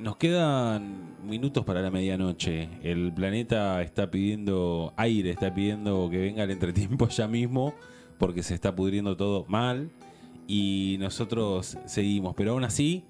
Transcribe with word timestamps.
nos 0.00 0.16
quedan 0.16 1.16
minutos 1.24 1.64
para 1.64 1.82
la 1.82 1.90
medianoche. 1.90 2.68
El 2.82 3.12
planeta 3.12 3.82
está 3.82 4.10
pidiendo 4.10 4.92
aire, 4.96 5.30
está 5.30 5.52
pidiendo 5.54 6.08
que 6.10 6.18
venga 6.18 6.44
el 6.44 6.50
entretiempo 6.50 7.08
ya 7.08 7.28
mismo, 7.28 7.74
porque 8.18 8.42
se 8.42 8.54
está 8.54 8.74
pudriendo 8.74 9.16
todo 9.16 9.44
mal. 9.48 9.90
Y 10.46 10.96
nosotros 10.98 11.78
seguimos. 11.86 12.34
Pero 12.34 12.52
aún 12.52 12.64
así, 12.64 13.04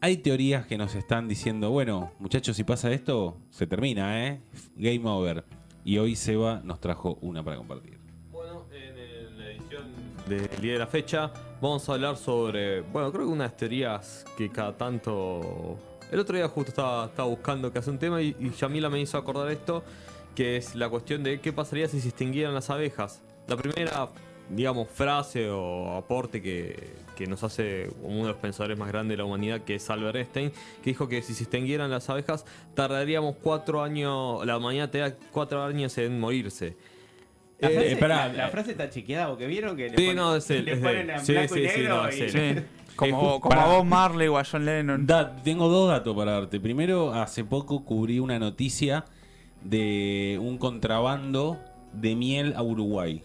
hay 0.00 0.18
teorías 0.18 0.66
que 0.66 0.76
nos 0.76 0.94
están 0.94 1.28
diciendo, 1.28 1.70
bueno, 1.70 2.12
muchachos, 2.18 2.56
si 2.56 2.64
pasa 2.64 2.92
esto, 2.92 3.36
se 3.50 3.66
termina, 3.66 4.26
¿eh? 4.26 4.40
Game 4.76 5.08
over. 5.08 5.44
Y 5.84 5.98
hoy 5.98 6.16
Seba 6.16 6.60
nos 6.64 6.80
trajo 6.80 7.18
una 7.22 7.42
para 7.42 7.56
compartir. 7.56 7.98
Bueno, 8.30 8.64
en 8.72 9.38
la 9.38 9.50
edición 9.50 9.86
del 10.28 10.60
día 10.60 10.72
de 10.74 10.78
la 10.80 10.86
fecha 10.86 11.32
vamos 11.62 11.88
a 11.88 11.94
hablar 11.94 12.16
sobre, 12.16 12.82
bueno, 12.82 13.10
creo 13.12 13.26
que 13.26 13.32
unas 13.32 13.56
teorías 13.56 14.26
que 14.36 14.50
cada 14.50 14.76
tanto... 14.76 15.78
El 16.10 16.20
otro 16.20 16.36
día 16.36 16.48
justo 16.48 16.70
estaba, 16.70 17.06
estaba 17.06 17.28
buscando 17.28 17.72
que 17.72 17.78
hace 17.78 17.90
un 17.90 17.98
tema 17.98 18.22
y, 18.22 18.34
y 18.40 18.50
Yamila 18.50 18.88
me 18.88 19.00
hizo 19.00 19.18
acordar 19.18 19.50
esto, 19.50 19.84
que 20.34 20.56
es 20.56 20.74
la 20.74 20.88
cuestión 20.88 21.22
de 21.22 21.40
qué 21.40 21.52
pasaría 21.52 21.88
si 21.88 22.00
se 22.00 22.08
extinguieran 22.08 22.54
las 22.54 22.70
abejas. 22.70 23.20
La 23.46 23.56
primera, 23.56 24.08
digamos, 24.48 24.88
frase 24.88 25.50
o 25.50 25.96
aporte 25.96 26.40
que, 26.40 26.94
que 27.16 27.26
nos 27.26 27.42
hace 27.44 27.90
uno 28.02 28.22
de 28.22 28.28
los 28.28 28.36
pensadores 28.36 28.78
más 28.78 28.88
grandes 28.88 29.14
de 29.14 29.18
la 29.18 29.24
humanidad, 29.24 29.60
que 29.62 29.74
es 29.74 29.90
Albert 29.90 30.16
Einstein, 30.16 30.50
que 30.82 30.90
dijo 30.90 31.08
que 31.08 31.20
si 31.20 31.34
se 31.34 31.42
extinguieran 31.44 31.90
las 31.90 32.08
abejas, 32.08 32.46
tardaríamos 32.74 33.36
cuatro 33.42 33.82
años, 33.82 34.44
la 34.46 34.56
humanidad 34.56 34.88
te 34.90 34.98
da 34.98 35.14
cuatro 35.32 35.62
años 35.62 35.96
en 35.98 36.18
morirse. 36.18 36.76
La 37.58 37.68
Eh, 37.68 37.72
frase, 37.72 37.92
espera, 37.92 38.28
la- 38.28 38.32
la 38.34 38.48
frase 38.48 38.70
está 38.70 38.88
chequeada 38.88 39.28
porque 39.28 39.46
vieron 39.46 39.76
que 39.76 39.84
le 39.90 39.96
Sí, 39.96 40.04
ponen, 40.06 40.16
no, 40.16 40.36
es 40.36 40.48
él, 40.50 40.64
le 40.64 40.72
es 40.72 40.78
ponen 40.78 41.10
él. 41.10 41.10
en 41.10 41.26
Sí, 41.26 41.32
blanco 41.32 41.54
sí, 41.54 41.60
y 41.60 41.68
sí, 41.68 41.76
negro 41.80 42.02
no, 42.02 42.08
y-. 42.10 42.64
Como, 42.98 43.36
Eh, 43.36 43.40
como 43.40 43.48
para- 43.48 43.62
a 43.64 43.76
Bob 43.76 43.84
Marley 43.84 44.26
o 44.26 44.36
a 44.38 44.44
John 44.44 44.64
Lennon. 44.64 45.06
Da- 45.06 45.36
tengo 45.44 45.68
dos 45.68 45.88
datos 45.88 46.16
para 46.16 46.32
darte. 46.32 46.58
Primero, 46.58 47.14
hace 47.14 47.44
poco 47.44 47.84
cubrí 47.84 48.18
una 48.18 48.38
noticia 48.40 49.04
de 49.62 50.38
un 50.42 50.58
contrabando 50.58 51.58
de 51.92 52.14
miel 52.16 52.54
a 52.56 52.62
Uruguay. 52.62 53.22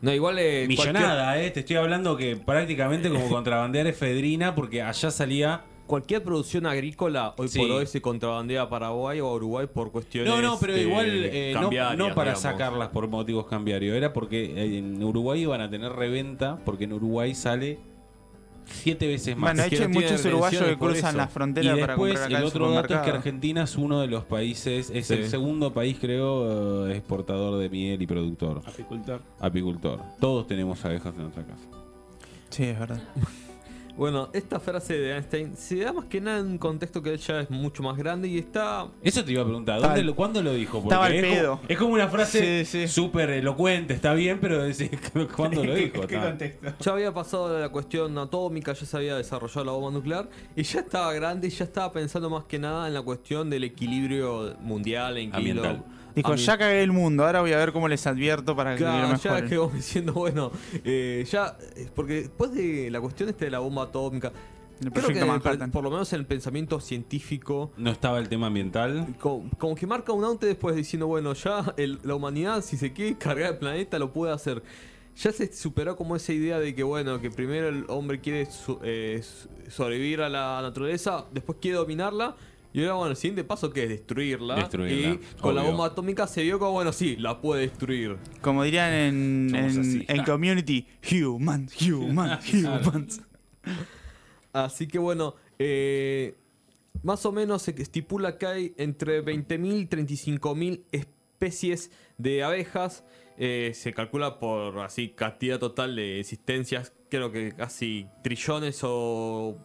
No, 0.00 0.12
igual 0.14 0.38
eh, 0.38 0.64
Millonada, 0.66 1.38
eh. 1.42 1.50
Te 1.50 1.60
estoy 1.60 1.76
hablando 1.76 2.16
que 2.16 2.36
prácticamente 2.36 3.10
como 3.10 3.28
contrabandear 3.28 3.86
efedrina 3.86 4.54
porque 4.54 4.82
allá 4.82 5.10
salía... 5.10 5.62
Cualquier, 5.86 6.22
producción 6.22 6.66
agrícola 6.66 7.34
hoy 7.36 7.48
Sí. 7.48 7.58
por 7.58 7.70
hoy 7.72 7.86
se 7.86 8.00
contrabandea 8.00 8.62
a 8.62 8.68
Paraguay 8.70 9.20
o 9.20 9.26
a 9.26 9.34
Uruguay 9.34 9.66
por 9.66 9.90
cuestiones 9.90 10.32
No, 10.32 10.40
no, 10.40 10.56
pero 10.60 10.72
de 10.74 10.82
igual 10.82 11.06
eh, 11.08 11.50
no, 11.52 11.68
para 12.14 12.30
digamos. 12.30 12.38
sacarlas 12.40 12.88
por 12.90 13.08
motivos 13.08 13.46
cambiarios. 13.46 13.96
Era 13.96 14.12
porque 14.12 14.76
en 14.78 15.02
Uruguay 15.02 15.40
iban 15.42 15.60
a 15.60 15.68
tener 15.68 15.90
reventa 15.92 16.60
porque 16.64 16.84
en 16.84 16.92
Uruguay 16.92 17.34
sale 17.34 17.80
siete 18.72 19.06
veces 19.06 19.36
más. 19.36 19.50
Bueno, 19.52 19.62
de 19.64 19.68
que 19.68 19.74
hecho 19.76 19.84
hay 19.84 19.90
muchos 19.92 20.24
uruguayos 20.24 20.62
que 20.64 20.76
cruzan 20.78 21.16
la 21.16 21.24
Y 21.24 21.28
frontera 21.28 21.72
para 21.74 21.86
después 21.88 22.12
comprar 22.12 22.28
acá 22.30 22.38
el 22.38 22.44
otro 22.44 22.70
dato 22.70 22.94
es 22.94 23.00
que. 23.00 23.10
Argentina 23.10 23.62
es 23.64 23.76
uno 23.76 24.00
de 24.00 24.06
los 24.06 24.24
países, 24.24 24.90
es 24.94 25.06
Sí. 25.06 25.14
el 25.14 25.28
segundo 25.28 25.72
país 25.72 25.96
creo 26.00 26.86
eh, 26.88 26.96
exportador 26.96 27.58
de 27.60 27.68
miel 27.68 28.00
y 28.02 28.06
productor, 28.06 28.62
Apicultor. 28.66 29.20
apicultor. 29.40 30.00
Todos 30.20 30.46
tenemos 30.46 30.84
abejas 30.84 31.14
en 31.16 31.22
nuestra 31.22 31.44
casa. 31.44 31.64
Sí, 32.50 32.64
es 32.64 32.78
verdad. 32.78 33.00
Bueno, 34.00 34.30
esta 34.32 34.58
frase 34.58 34.98
de 34.98 35.12
Einstein 35.12 35.54
se 35.58 35.76
da 35.80 35.92
más 35.92 36.06
que 36.06 36.22
nada 36.22 36.38
en 36.38 36.46
un 36.46 36.56
contexto 36.56 37.02
que 37.02 37.12
él 37.12 37.18
ya 37.18 37.40
es 37.40 37.50
mucho 37.50 37.82
más 37.82 37.98
grande 37.98 38.28
y 38.28 38.38
está... 38.38 38.88
Eso 39.02 39.22
te 39.22 39.32
iba 39.32 39.42
a 39.42 39.44
preguntar, 39.44 39.78
¿dónde 39.78 40.02
lo, 40.02 40.16
¿cuándo 40.16 40.42
lo 40.42 40.54
dijo? 40.54 40.80
Porque 40.80 40.88
estaba 40.88 41.04
al 41.04 41.12
es, 41.12 41.22
pedo. 41.22 41.56
Como, 41.58 41.68
es 41.68 41.78
como 41.78 41.92
una 41.92 42.08
frase 42.08 42.64
Sí, 42.64 42.86
sí. 42.86 42.88
súper 42.88 43.28
elocuente, 43.28 43.92
está 43.92 44.14
bien, 44.14 44.38
pero 44.40 44.62
¿cuándo 45.36 45.62
lo 45.62 45.74
dijo? 45.74 46.06
¿Qué 46.06 46.16
contexto? 46.16 46.72
Ya 46.80 46.92
había 46.92 47.12
pasado 47.12 47.60
la 47.60 47.68
cuestión 47.68 48.16
atómica, 48.16 48.72
ya 48.72 48.86
se 48.86 48.96
había 48.96 49.16
desarrollado 49.16 49.66
la 49.66 49.72
bomba 49.72 49.90
nuclear 49.90 50.30
y 50.56 50.62
ya 50.62 50.80
estaba 50.80 51.12
grande 51.12 51.48
y 51.48 51.50
ya 51.50 51.66
estaba 51.66 51.92
pensando 51.92 52.30
más 52.30 52.44
que 52.44 52.58
nada 52.58 52.88
en 52.88 52.94
la 52.94 53.02
cuestión 53.02 53.50
del 53.50 53.64
equilibrio 53.64 54.56
mundial, 54.60 55.18
en 55.18 55.28
equilibrio 55.28 55.62
Ambiental. 55.62 55.99
Dijo, 56.14 56.34
ya 56.34 56.58
cagué 56.58 56.82
el 56.82 56.92
mundo, 56.92 57.24
ahora 57.24 57.40
voy 57.40 57.52
a 57.52 57.58
ver 57.58 57.72
cómo 57.72 57.88
les 57.88 58.06
advierto 58.06 58.54
para 58.56 58.72
que 58.72 58.78
Claro, 58.78 59.08
lo 59.10 59.16
ya 59.16 59.44
quedó 59.44 59.68
diciendo, 59.74 60.12
bueno, 60.12 60.50
eh, 60.84 61.24
ya, 61.30 61.56
eh, 61.76 61.88
porque 61.94 62.14
después 62.22 62.52
de 62.52 62.90
la 62.90 63.00
cuestión 63.00 63.28
esta 63.28 63.44
de 63.44 63.50
la 63.50 63.58
bomba 63.60 63.84
atómica, 63.84 64.32
El 64.80 64.90
creo 64.92 65.08
que 65.08 65.18
el- 65.20 65.70
por 65.70 65.84
lo 65.84 65.90
menos 65.90 66.12
en 66.12 66.20
el 66.20 66.26
pensamiento 66.26 66.80
científico, 66.80 67.70
No 67.76 67.90
estaba 67.90 68.18
el 68.18 68.28
tema 68.28 68.46
ambiental. 68.48 69.14
como, 69.20 69.48
como 69.58 69.74
que 69.74 69.86
marca 69.86 70.12
un 70.12 70.24
antes 70.24 70.48
después 70.48 70.74
diciendo, 70.76 71.06
bueno, 71.06 71.32
ya 71.34 71.74
el- 71.76 71.98
la 72.02 72.14
humanidad, 72.14 72.62
si 72.62 72.76
se 72.76 72.92
quiere 72.92 73.16
cargar 73.18 73.52
el 73.52 73.58
planeta, 73.58 73.98
lo 73.98 74.12
puede 74.12 74.32
hacer. 74.32 74.62
Ya 75.16 75.32
se 75.32 75.52
superó 75.52 75.96
como 75.96 76.16
esa 76.16 76.32
idea 76.32 76.58
de 76.60 76.74
que, 76.74 76.82
bueno, 76.82 77.20
que 77.20 77.30
primero 77.30 77.68
el 77.68 77.84
hombre 77.88 78.20
quiere 78.20 78.46
so- 78.46 78.80
eh, 78.82 79.20
so- 79.22 79.48
sobrevivir 79.68 80.22
a 80.22 80.28
la 80.28 80.60
naturaleza, 80.62 81.26
después 81.32 81.58
quiere 81.60 81.76
dominarla. 81.76 82.36
Y 82.72 82.82
ahora, 82.82 82.94
bueno, 82.94 83.10
el 83.10 83.16
siguiente 83.16 83.44
paso 83.44 83.72
que 83.72 83.84
es 83.84 83.88
destruirla. 83.88 84.56
Destruirla, 84.56 85.14
y 85.14 85.40
con 85.40 85.54
la 85.54 85.62
bomba 85.62 85.86
atómica 85.86 86.26
se 86.26 86.42
vio 86.42 86.58
como, 86.58 86.72
bueno, 86.72 86.92
sí, 86.92 87.16
la 87.16 87.40
puede 87.40 87.62
destruir. 87.62 88.16
Como 88.40 88.62
dirían 88.62 88.92
en, 88.92 89.54
en, 89.54 90.04
en 90.08 90.24
Community, 90.24 90.86
humans, 91.12 91.74
humans, 91.82 92.54
humans. 92.54 93.22
Así 94.52 94.86
que 94.86 94.98
bueno, 94.98 95.34
eh, 95.58 96.36
más 97.02 97.24
o 97.26 97.32
menos 97.32 97.62
se 97.62 97.70
estipula 97.82 98.38
que 98.38 98.46
hay 98.46 98.74
entre 98.76 99.24
20.000 99.24 99.80
y 99.80 99.86
35.000 99.86 100.82
especies 100.92 101.90
de 102.18 102.42
abejas. 102.42 103.04
Eh, 103.36 103.72
se 103.74 103.94
calcula 103.94 104.38
por 104.38 104.80
así 104.80 105.08
cantidad 105.08 105.58
total 105.58 105.96
de 105.96 106.20
existencias, 106.20 106.92
creo 107.08 107.32
que 107.32 107.52
casi 107.52 108.06
trillones 108.22 108.80
o 108.82 109.56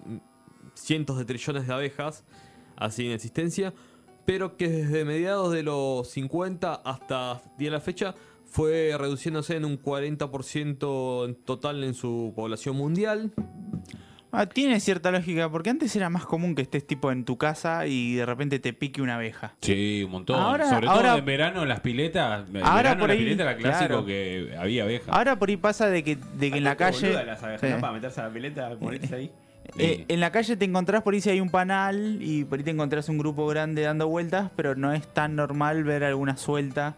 cientos 0.76 1.18
de 1.18 1.26
trillones 1.26 1.68
de 1.68 1.74
abejas 1.74 2.24
así 2.78 3.06
en 3.08 3.12
existencia. 3.14 3.74
Pero 4.26 4.58
que 4.58 4.68
desde 4.68 5.06
mediados 5.06 5.54
de 5.54 5.62
los 5.64 6.10
50 6.10 6.74
hasta 6.74 7.42
día 7.58 7.68
de 7.70 7.76
la 7.76 7.80
fecha 7.82 8.16
fue 8.46 8.96
reduciéndose 8.98 9.56
en 9.56 9.66
un 9.66 9.80
40% 9.80 11.26
en 11.26 11.36
total 11.36 11.84
en 11.84 11.94
su 11.94 12.34
población 12.36 12.76
mundial. 12.76 13.32
Ah, 14.32 14.48
tiene 14.48 14.82
cierta 14.82 15.12
lógica, 15.12 15.50
porque 15.50 15.70
antes 15.70 15.96
era 15.96 16.10
más 16.10 16.26
común 16.26 16.56
que 16.56 16.62
estés 16.64 16.86
tipo 16.86 17.10
en 17.12 17.24
tu 17.24 17.38
casa 17.38 17.88
y 17.88 18.16
de 18.16 18.26
repente 18.26 18.60
te 18.60 18.74
pique 18.74 19.02
una 19.02 19.16
abeja. 19.16 19.56
Sí, 19.62 20.02
un 20.04 20.12
montón. 20.12 20.38
Ahora- 20.42 20.70
Sobre 20.70 20.88
ahora- 20.88 21.10
todo 21.12 21.20
en 21.20 21.26
verano 21.26 21.62
en 21.64 21.70
las 21.70 21.80
piletas. 21.80 22.50
En 22.50 22.58
Ahora 22.58 22.76
verano 22.76 23.00
por 23.02 23.12
ahí, 23.12 23.18
la 23.20 23.24
pileta 23.24 23.44
era 23.44 23.56
clásico 23.58 23.88
claro. 23.88 24.06
que 24.06 24.54
había 24.60 24.84
abejas. 24.84 25.08
Ahora 25.10 25.40
por 25.40 25.48
ahí 25.50 25.56
pasa 25.58 25.88
de 25.90 26.04
que, 26.04 26.16
de 26.18 26.52
que 26.52 26.58
en 26.58 26.64
la 26.66 26.76
calle... 26.76 27.14
las 27.26 27.42
abejas, 27.44 27.62
Sí. 27.62 27.76
¿no? 27.76 27.80
Para 27.80 27.94
meterse 27.94 28.20
a 28.20 28.28
la 28.28 28.34
pileta, 28.34 28.76
ponerse 28.78 29.16
ahí. 29.16 29.32
Eh, 29.78 30.06
en 30.08 30.20
la 30.20 30.32
calle 30.32 30.56
te 30.56 30.66
encontrás 30.66 31.02
por 31.04 31.14
ahí 31.14 31.22
si 31.22 31.30
hay 31.30 31.40
un 31.42 31.50
panal 31.50 32.18
y 32.22 32.44
por 32.46 32.60
ahí 32.60 32.64
te 32.64 32.72
encontrás 32.72 33.10
un 33.10 33.18
grupo 33.18 33.46
grande 33.48 33.82
dando 33.82 34.08
vueltas, 34.08 34.52
pero 34.56 34.76
no 34.76 34.94
es 34.94 35.08
tan 35.14 35.36
normal 35.36 35.84
ver 35.84 36.04
alguna 36.04 36.38
suelta 36.38 36.96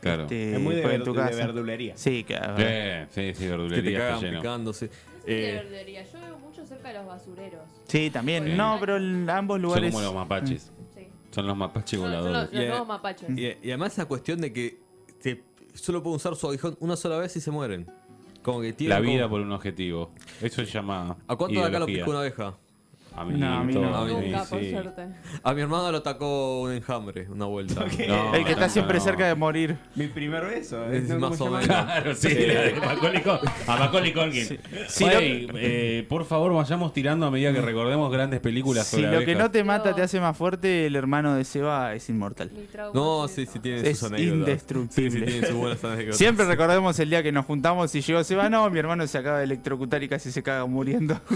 Claro. 0.00 0.22
este, 0.22 0.54
es 0.54 0.60
muy 0.60 0.74
de, 0.76 0.86
ver- 0.86 1.02
tu 1.04 1.12
de 1.12 1.20
casa. 1.20 1.36
verdulería. 1.36 1.96
Sí, 1.96 2.22
claro. 2.24 2.54
Eh, 2.58 3.06
sí, 3.10 3.20
sí, 3.20 3.32
Que 3.32 3.38
te 3.44 3.48
verdulería 3.48 3.98
está 3.98 4.08
cagan 4.10 4.20
lleno. 4.24 4.40
picándose. 4.40 4.90
Eh, 5.26 5.34
de 5.34 5.52
verdulería. 5.54 6.04
Yo 6.04 6.20
veo 6.20 6.38
mucho 6.38 6.64
cerca 6.66 6.88
de 6.88 6.94
los 6.94 7.06
basureros. 7.06 7.62
Sí, 7.88 8.08
también. 8.10 8.56
No, 8.56 8.76
pero 8.78 8.96
en 8.96 9.28
ambos 9.28 9.56
Son 9.56 9.62
lugares... 9.62 9.90
como 9.92 10.04
los 10.04 10.14
mapaches. 10.14 10.70
Sí. 10.94 11.08
Son 11.32 11.46
los 11.46 11.56
mapaches 11.56 11.98
Son, 11.98 12.08
son 12.08 12.12
los, 12.12 12.22
voladores. 12.26 12.52
los 12.60 12.68
nuevos 12.68 12.88
mapaches. 12.88 13.28
y, 13.30 13.42
y 13.46 13.70
además 13.70 13.92
esa 13.92 14.04
cuestión 14.06 14.40
de 14.40 14.52
que 14.52 14.78
te, 15.20 15.42
solo 15.74 16.02
pueden 16.02 16.16
usar 16.16 16.36
su 16.36 16.46
aguijón 16.48 16.76
una 16.80 16.94
sola 16.96 17.18
vez 17.18 17.34
y 17.36 17.40
se 17.40 17.50
mueren. 17.50 17.90
Como 18.42 18.60
que 18.60 18.72
tienen 18.72 18.96
La 18.96 19.00
vida 19.00 19.22
como- 19.24 19.30
por 19.36 19.40
un 19.42 19.52
objetivo. 19.52 20.10
Eso 20.40 20.64
se 20.64 20.70
llama. 20.70 21.16
¿A 21.26 21.36
cuánto 21.36 21.60
de 21.60 21.66
acá 21.66 21.78
lo 21.78 21.86
picó 21.86 22.10
una 22.10 22.20
abeja? 22.20 22.54
A 23.16 23.24
mí, 23.24 23.38
No, 23.38 23.52
a 23.52 23.64
mí 23.64 23.74
no. 23.74 23.80
todo, 23.80 23.94
A 23.96 24.04
mí 24.04 24.12
Nunca, 24.12 24.44
por 24.44 24.60
sí. 24.60 24.70
suerte. 24.70 25.06
A 25.42 25.54
mi 25.54 25.60
hermano 25.60 25.90
lo 25.90 25.98
atacó 25.98 26.62
un 26.62 26.72
enjambre, 26.72 27.26
una 27.28 27.46
vuelta. 27.46 27.84
No, 28.06 28.34
El 28.34 28.44
que 28.44 28.52
está 28.52 28.68
siempre 28.68 28.98
no. 28.98 29.04
cerca 29.04 29.26
de 29.26 29.34
morir. 29.34 29.76
Mi 29.96 30.06
primer 30.06 30.44
beso. 30.46 30.84
¿eh? 30.84 30.98
Es 30.98 31.08
¿no? 31.08 31.18
más 31.28 31.36
¿Cómo 31.38 31.50
o 31.50 31.54
menos. 31.58 31.66
Claro, 31.66 32.14
sí, 32.14 32.28
Macaulay. 32.84 33.22
A 33.66 33.76
Macaulay 33.76 34.12
Culkin. 34.12 34.58
Sí, 34.88 35.04
Oye, 35.04 35.48
eh, 35.56 36.06
por 36.08 36.24
favor, 36.26 36.52
vayamos 36.54 36.92
tirando 36.92 37.26
a 37.26 37.30
medida 37.30 37.52
que 37.52 37.60
recordemos 37.60 38.10
grandes 38.12 38.38
películas 38.40 38.86
Si 38.86 39.02
lo 39.02 39.20
que 39.24 39.34
no 39.34 39.50
te 39.50 39.64
mata 39.64 39.94
te 39.94 40.02
hace 40.02 40.20
más 40.20 40.36
fuerte, 40.36 40.86
el 40.86 40.94
hermano 40.94 41.34
de 41.34 41.44
Seba 41.44 41.94
es 41.94 42.08
inmortal. 42.08 42.50
No, 42.94 43.26
sí, 43.26 43.46
sí 43.46 43.58
tiene 43.58 43.88
Es 43.88 43.98
sus 43.98 44.10
anécdotas. 44.12 44.38
indestructible. 44.38 45.10
Sí, 45.10 45.18
sí 45.18 45.24
tiene 45.32 45.46
sus 45.48 45.56
buenas 45.56 45.82
anécdotas. 45.84 46.16
Siempre 46.18 46.44
recordemos 46.46 46.98
el 47.00 47.10
día 47.10 47.22
que 47.22 47.32
nos 47.32 47.46
juntamos 47.46 47.92
y 47.94 48.00
llegó 48.00 48.22
Seba. 48.22 48.48
No, 48.48 48.68
mi 48.70 48.78
hermano 48.78 49.06
se 49.06 49.18
acaba 49.18 49.38
de 49.38 49.44
electrocutar 49.44 50.02
y 50.02 50.08
casi 50.08 50.30
se 50.30 50.42
caga 50.42 50.66
muriendo. 50.66 51.20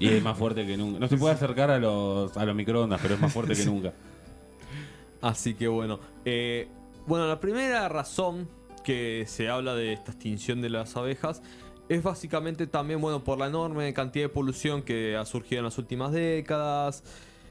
Y 0.00 0.08
es 0.08 0.22
más 0.22 0.36
fuerte 0.36 0.66
que 0.66 0.76
nunca. 0.76 0.98
No 0.98 1.08
se 1.08 1.16
puede 1.16 1.34
acercar 1.34 1.70
a 1.70 1.78
los, 1.78 2.36
a 2.36 2.44
los 2.44 2.54
microondas, 2.56 3.00
pero 3.02 3.14
es 3.14 3.20
más 3.20 3.32
fuerte 3.32 3.54
que 3.54 3.64
nunca. 3.66 3.92
Así 5.20 5.54
que 5.54 5.68
bueno. 5.68 6.00
eh, 6.24 6.68
bueno, 7.06 7.26
la 7.28 7.40
primera 7.40 7.88
razón 7.88 8.48
que 8.84 9.24
se 9.26 9.48
habla 9.48 9.74
de 9.74 9.92
esta 9.92 10.12
extinción 10.12 10.60
de 10.62 10.70
las 10.70 10.96
abejas 10.96 11.42
es 11.88 12.02
básicamente 12.02 12.66
también, 12.66 13.00
bueno, 13.00 13.24
por 13.24 13.38
la 13.38 13.46
enorme 13.48 13.92
cantidad 13.92 14.24
de 14.26 14.28
polución 14.28 14.82
que 14.82 15.16
ha 15.16 15.24
surgido 15.26 15.58
en 15.60 15.64
las 15.66 15.76
últimas 15.78 16.12
décadas. 16.12 17.02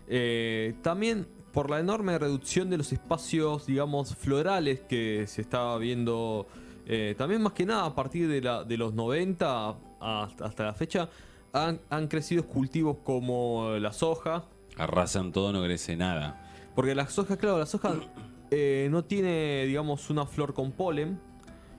eh, 0.07 0.73
también 0.81 1.27
por 1.53 1.69
la 1.69 1.79
enorme 1.79 2.17
reducción 2.17 2.69
de 2.69 2.77
los 2.77 2.93
espacios, 2.93 3.65
digamos, 3.65 4.15
florales 4.15 4.81
que 4.81 5.25
se 5.27 5.41
estaba 5.41 5.77
viendo. 5.77 6.47
eh, 6.85 7.15
también 7.17 7.41
más 7.41 7.53
que 7.53 7.65
nada 7.65 7.85
a 7.85 7.95
partir 7.95 8.27
de, 8.27 8.41
la, 8.41 8.63
de 8.63 8.77
los 8.77 8.93
90 8.93 9.75
hasta, 9.99 10.45
hasta 10.45 10.63
la 10.65 10.73
fecha. 10.73 11.09
Han, 11.53 11.79
han 11.89 12.07
crecido 12.07 12.45
cultivos 12.45 12.97
como 13.03 13.71
la 13.79 13.91
soja, 13.93 14.45
Arrasan 14.77 15.31
todo, 15.33 15.51
no 15.51 15.61
crece 15.63 15.97
nada. 15.97 16.41
Porque 16.75 16.95
la 16.95 17.07
soja, 17.09 17.35
claro, 17.37 17.57
la 17.59 17.65
soja 17.65 17.93
eh, 18.51 18.87
no 18.91 19.03
tiene, 19.03 19.65
digamos, 19.65 20.09
una 20.09 20.25
flor 20.25 20.53
con 20.53 20.71
polen. 20.71 21.19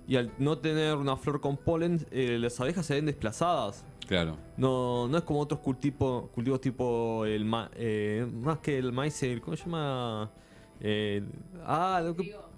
Y 0.07 0.17
al 0.17 0.33
no 0.39 0.59
tener 0.59 0.97
una 0.97 1.17
flor 1.17 1.41
con 1.41 1.57
polen, 1.57 2.05
eh, 2.11 2.37
las 2.41 2.59
abejas 2.61 2.85
se 2.85 2.95
ven 2.95 3.07
desplazadas. 3.07 3.85
Claro. 4.09 4.37
No, 4.57 5.07
no 5.09 5.19
es 5.19 5.23
como 5.25 5.39
otros 5.41 5.61
cultivo- 5.61 6.29
cultivos 6.33 6.61
tipo 6.61 7.25
el 7.25 7.45
ma- 7.45 7.71
eh, 7.77 8.27
más 8.43 8.59
que 8.59 8.77
el 8.77 8.93
maíz, 8.93 9.23
el- 9.23 9.41
¿cómo 9.41 9.57
se 9.57 9.65
llama? 9.65 10.31
Eh, 10.81 11.23
ah, 11.65 12.03
lo 12.05 12.15
que- 12.17 12.25
Trigo. 12.25 12.50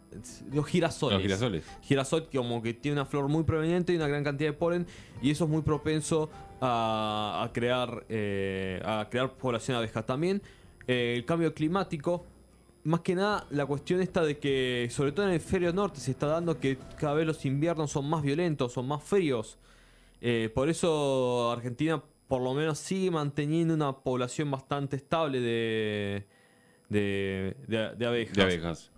Los 0.52 0.66
girasoles. 0.66 1.14
Los 1.14 1.22
girasoles. 1.22 1.64
Girasol 1.82 2.28
que 2.28 2.38
como 2.38 2.62
que 2.62 2.74
tiene 2.74 2.94
una 3.00 3.06
flor 3.06 3.28
muy 3.28 3.44
proveniente 3.44 3.92
y 3.92 3.96
una 3.96 4.08
gran 4.08 4.22
cantidad 4.24 4.50
de 4.50 4.56
polen 4.56 4.86
y 5.20 5.30
eso 5.30 5.44
es 5.44 5.50
muy 5.50 5.62
propenso 5.62 6.30
a, 6.60 7.42
a 7.44 7.52
crear 7.52 8.04
eh, 8.08 8.80
a 8.84 9.08
crear 9.10 9.32
población 9.34 9.74
de 9.74 9.78
abejas 9.78 10.04
también 10.06 10.40
eh, 10.86 11.14
el 11.16 11.24
cambio 11.24 11.52
climático 11.54 12.24
más 12.84 13.00
que 13.00 13.14
nada 13.14 13.46
la 13.50 13.66
cuestión 13.66 14.00
esta 14.00 14.22
de 14.24 14.38
que 14.38 14.88
sobre 14.90 15.12
todo 15.12 15.24
en 15.26 15.30
el 15.32 15.36
hemisferio 15.36 15.72
norte 15.72 16.00
se 16.00 16.10
está 16.12 16.26
dando 16.26 16.58
que 16.60 16.78
cada 16.98 17.14
vez 17.14 17.26
los 17.26 17.44
inviernos 17.44 17.90
son 17.90 18.08
más 18.08 18.22
violentos 18.22 18.72
son 18.72 18.86
más 18.88 19.02
fríos 19.02 19.58
Eh, 20.24 20.50
por 20.54 20.68
eso 20.68 21.50
Argentina 21.50 22.00
por 22.28 22.40
lo 22.42 22.54
menos 22.54 22.78
sigue 22.78 23.10
manteniendo 23.10 23.74
una 23.74 23.92
población 23.92 24.48
bastante 24.52 24.94
estable 24.96 25.40
de 25.40 26.24
de, 26.88 27.56
de- 27.66 27.94
de 27.96 28.06
abejas. 28.06 28.36
De 28.36 28.42
abejas. 28.42 28.91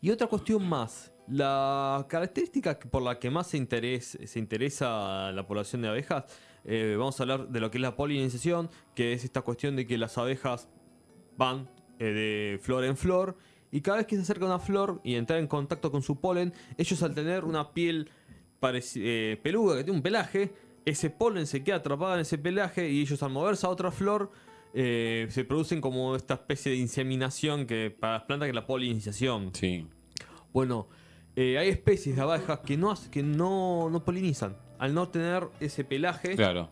Y 0.00 0.10
otra 0.10 0.26
cuestión 0.26 0.66
más. 0.68 1.12
La 1.28 2.06
característica 2.08 2.78
por 2.78 3.02
la 3.02 3.18
que 3.18 3.30
más 3.30 3.48
se, 3.48 3.58
interes- 3.58 4.24
se 4.26 4.38
interesa 4.38 5.32
la 5.32 5.46
población 5.46 5.82
de 5.82 5.88
abejas, 5.88 6.24
eh, 6.64 6.94
vamos 6.96 7.18
a 7.18 7.22
hablar 7.24 7.48
de 7.48 7.60
lo 7.60 7.70
que 7.70 7.78
es 7.78 7.82
la 7.82 7.96
polinización, 7.96 8.70
que 8.94 9.12
es 9.12 9.24
esta 9.24 9.42
cuestión 9.42 9.74
de 9.74 9.86
que 9.86 9.98
las 9.98 10.18
abejas 10.18 10.68
van 11.36 11.68
eh, 11.98 12.04
de 12.04 12.58
flor 12.62 12.84
en 12.84 12.96
flor 12.96 13.36
y 13.72 13.80
cada 13.80 13.98
vez 13.98 14.06
que 14.06 14.14
se 14.16 14.22
acerca 14.22 14.46
una 14.46 14.60
flor 14.60 15.00
y 15.02 15.16
entrar 15.16 15.40
en 15.40 15.48
contacto 15.48 15.90
con 15.90 16.02
su 16.02 16.20
polen, 16.20 16.52
ellos 16.78 17.02
al 17.02 17.14
tener 17.14 17.44
una 17.44 17.72
piel 17.72 18.08
eh, 18.62 19.40
peluda, 19.42 19.76
que 19.76 19.84
tiene 19.84 19.96
un 19.96 20.02
pelaje, 20.02 20.54
ese 20.84 21.10
polen 21.10 21.48
se 21.48 21.64
queda 21.64 21.76
atrapado 21.76 22.14
en 22.14 22.20
ese 22.20 22.38
pelaje 22.38 22.88
y 22.88 23.00
ellos 23.00 23.20
al 23.24 23.30
moverse 23.30 23.66
a 23.66 23.70
otra 23.70 23.90
flor 23.90 24.30
eh, 24.74 25.26
se 25.30 25.44
producen 25.44 25.80
como 25.80 26.16
esta 26.16 26.34
especie 26.34 26.72
de 26.72 26.78
inseminación 26.78 27.66
que 27.66 27.90
para 27.90 28.14
las 28.14 28.22
plantas 28.24 28.46
que 28.46 28.50
es 28.50 28.54
la 28.54 28.66
polinización. 28.66 29.50
Sí. 29.54 29.86
Bueno, 30.52 30.88
eh, 31.34 31.58
hay 31.58 31.68
especies 31.68 32.16
de 32.16 32.22
abejas 32.22 32.60
que 32.60 32.76
no, 32.76 32.94
que 33.10 33.22
no, 33.22 33.88
no 33.90 34.04
polinizan 34.04 34.56
al 34.78 34.92
no 34.94 35.08
tener 35.08 35.48
ese 35.60 35.84
pelaje. 35.84 36.34
Claro. 36.36 36.70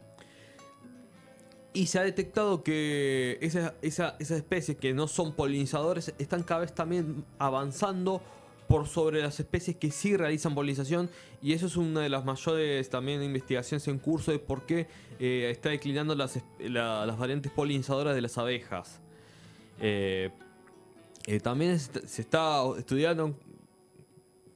Y 1.73 1.87
se 1.87 1.99
ha 1.99 2.03
detectado 2.03 2.63
que 2.63 3.37
esa- 3.41 3.75
esa- 3.83 4.17
esas 4.21 4.39
especies 4.39 4.77
que 4.79 4.95
no 4.95 5.09
son 5.09 5.35
polinizadores 5.35 6.15
están 6.19 6.43
cada 6.45 6.61
vez 6.61 6.73
también 6.75 7.25
avanzando 7.39 8.23
por 8.75 8.89
sobre 8.89 9.23
las 9.23 9.39
especies 9.39 9.77
que 9.77 9.93
sí 9.93 10.17
realizan 10.17 10.53
polinización. 10.53 11.09
Y 11.41 11.53
eso 11.53 11.67
es 11.67 11.77
una 11.77 12.01
de 12.01 12.09
las 12.09 12.25
mayores 12.25 12.91
también 12.91 13.23
investigaciones 13.23 13.87
en 13.87 14.01
curso 14.01 14.33
de 14.33 14.41
por 14.41 14.67
qué 14.67 14.89
eh, 15.21 15.49
está 15.53 15.69
declinando 15.69 16.17
las, 16.17 16.41
la- 16.59 17.07
las 17.07 17.17
variantes 17.17 17.53
polinizadoras 17.53 18.17
de 18.17 18.21
las 18.21 18.37
abejas. 18.37 19.01
Eh, 19.81 20.31
eh, 21.29 21.39
también 21.39 21.79
se 21.79 22.21
está 22.21 22.63
estudiando, 22.77 23.39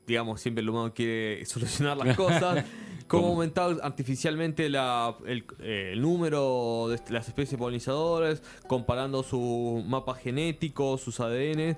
digamos, 0.05 0.41
siempre 0.41 0.63
el 0.63 0.69
humano 0.69 0.93
quiere 0.93 1.45
solucionar 1.47 1.97
las 1.97 2.17
cosas. 2.17 2.65
Cómo 3.07 3.23
¿Cómo? 3.23 3.35
aumentar 3.35 3.77
artificialmente 3.85 4.69
la- 4.69 5.15
el, 5.27 5.45
eh, 5.61 5.91
el 5.93 6.03
número 6.03 6.89
de 6.91 7.01
las 7.13 7.29
especies 7.29 7.57
polinizadoras, 7.57 8.43
comparando 8.67 9.23
su 9.23 9.85
mapa 9.87 10.15
genético, 10.17 10.99
sus 10.99 11.21
ADN. 11.21 11.77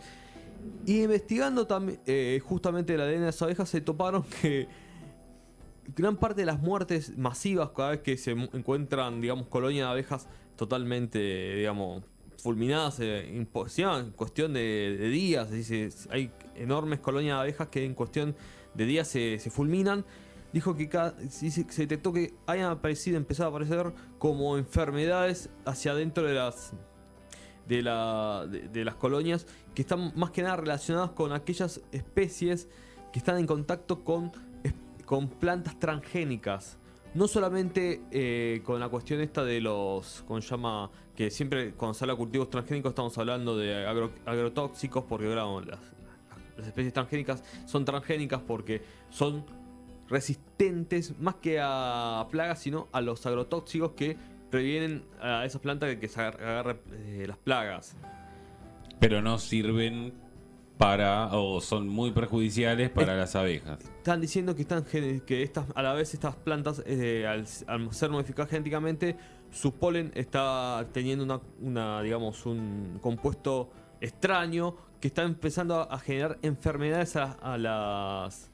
Y 0.86 1.02
investigando 1.02 1.66
también 1.66 2.00
eh, 2.06 2.40
justamente 2.44 2.94
el 2.94 3.00
ADN 3.00 3.20
de 3.20 3.26
las 3.26 3.42
abejas, 3.42 3.68
se 3.68 3.80
toparon 3.80 4.22
que 4.40 4.66
gran 5.94 6.16
parte 6.16 6.42
de 6.42 6.46
las 6.46 6.60
muertes 6.60 7.16
masivas 7.16 7.70
cada 7.70 7.90
vez 7.90 8.00
que 8.00 8.16
se 8.16 8.32
encuentran, 8.32 9.20
digamos, 9.20 9.46
colonias 9.48 9.86
de 9.86 9.90
abejas 9.90 10.28
totalmente, 10.56 11.18
digamos, 11.56 12.02
fulminadas, 12.42 13.00
eh, 13.00 13.28
en 13.28 13.44
cuestión 13.46 14.52
de, 14.52 14.96
de 14.98 15.08
días. 15.08 15.50
decir, 15.50 15.92
hay 16.10 16.30
enormes 16.54 17.00
colonias 17.00 17.36
de 17.36 17.40
abejas 17.40 17.68
que 17.68 17.84
en 17.84 17.94
cuestión 17.94 18.34
de 18.74 18.84
días 18.84 19.08
se, 19.08 19.38
se 19.38 19.50
fulminan. 19.50 20.04
Dijo 20.52 20.74
que 20.76 20.90
dice 21.40 21.64
que 21.64 21.72
se 21.72 21.82
detectó 21.82 22.12
que 22.12 22.34
hayan 22.46 22.70
aparecido, 22.72 23.16
empezado 23.16 23.48
a 23.48 23.50
aparecer 23.50 23.92
como 24.18 24.58
enfermedades 24.58 25.48
hacia 25.64 25.92
adentro 25.92 26.24
de 26.24 26.34
las 26.34 26.72
de, 27.66 27.82
la, 27.82 28.46
de, 28.48 28.84
las 28.84 28.94
colonias 28.96 29.46
que 29.74 29.82
están 29.82 30.12
más 30.16 30.30
que 30.30 30.42
nada 30.42 30.56
relacionadas 30.56 31.10
con 31.10 31.32
aquellas 31.32 31.80
especies 31.92 32.68
que 33.12 33.18
están 33.18 33.38
en 33.38 33.46
contacto 33.46 34.04
con, 34.04 34.32
con 35.04 35.28
plantas 35.28 35.78
transgénicas. 35.78 36.78
No 37.14 37.26
solamente 37.26 38.02
eh, 38.12 38.62
con 38.64 38.78
la 38.78 38.88
cuestión 38.88 39.20
esta 39.20 39.44
de 39.44 39.60
los, 39.60 40.22
¿cómo 40.28 40.40
se 40.40 40.48
llama? 40.48 40.90
Que 41.16 41.30
siempre 41.30 41.72
cuando 41.72 41.94
se 41.94 42.04
habla 42.04 42.14
de 42.14 42.18
cultivos 42.18 42.50
transgénicos 42.50 42.90
estamos 42.90 43.18
hablando 43.18 43.56
de 43.56 43.86
agro- 43.86 44.12
agrotóxicos 44.26 45.04
porque 45.04 45.26
claro, 45.26 45.60
las, 45.60 45.80
las 46.56 46.66
especies 46.68 46.92
transgénicas 46.92 47.42
son 47.66 47.84
transgénicas 47.84 48.40
porque 48.46 48.82
son 49.10 49.44
resistentes 50.08 51.18
más 51.18 51.36
que 51.36 51.58
a 51.60 52.26
plagas, 52.30 52.60
sino 52.60 52.88
a 52.92 53.00
los 53.00 53.24
agrotóxicos 53.26 53.92
que 53.92 54.16
previenen 54.50 55.04
a 55.20 55.44
esas 55.44 55.60
plantas 55.60 55.94
que 55.96 56.08
se 56.08 56.20
agar- 56.20 56.40
agarre 56.42 56.80
eh, 56.92 57.24
las 57.26 57.38
plagas. 57.38 57.96
Pero 58.98 59.22
no 59.22 59.38
sirven 59.38 60.12
para, 60.76 61.26
o 61.36 61.60
son 61.60 61.88
muy 61.88 62.10
perjudiciales 62.10 62.90
para 62.90 63.14
las 63.14 63.36
abejas. 63.36 63.78
Están 63.98 64.20
diciendo 64.20 64.54
que 64.54 64.62
están 64.62 64.84
que 64.84 65.42
estas 65.42 65.66
a 65.74 65.82
la 65.82 65.92
vez 65.92 66.14
estas 66.14 66.36
plantas 66.36 66.82
eh, 66.86 67.26
al, 67.26 67.46
al 67.66 67.92
ser 67.92 68.10
modificadas 68.10 68.50
genéticamente 68.50 69.16
su 69.50 69.74
polen 69.74 70.10
está 70.14 70.86
teniendo 70.92 71.24
una, 71.24 71.40
una, 71.60 72.02
digamos 72.02 72.46
un 72.46 72.98
compuesto 73.02 73.70
extraño 74.00 74.74
que 75.00 75.08
está 75.08 75.22
empezando 75.22 75.76
a, 75.80 75.82
a 75.84 75.98
generar 75.98 76.38
enfermedades 76.42 77.16
a, 77.16 77.32
a 77.32 77.58
las 77.58 78.50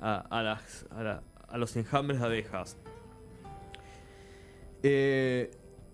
a, 0.00 0.16
a 0.30 0.42
las 0.42 0.86
a, 0.90 1.02
la- 1.02 1.22
a 1.48 1.58
los 1.58 1.76
enjambres 1.76 2.20
de 2.20 2.26
abejas. 2.26 2.76
Eh, 4.82 5.50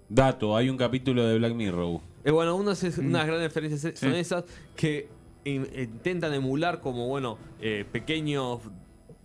Dato, 0.09 0.55
hay 0.57 0.69
un 0.69 0.77
capítulo 0.77 1.27
de 1.27 1.39
Black 1.39 1.55
Mirror. 1.55 2.01
Eh, 2.25 2.31
bueno, 2.31 2.55
unas, 2.57 2.83
Mm. 2.99 3.07
unas 3.07 3.27
grandes 3.27 3.49
diferencias 3.49 3.99
son 3.99 4.13
Sí. 4.13 4.19
esas 4.19 4.45
que 4.77 5.09
in- 5.45 5.67
intentan 5.77 6.35
emular 6.35 6.81
como, 6.81 7.09
bueno, 7.09 7.39
eh, 7.61 7.85
pequeños 7.91 8.61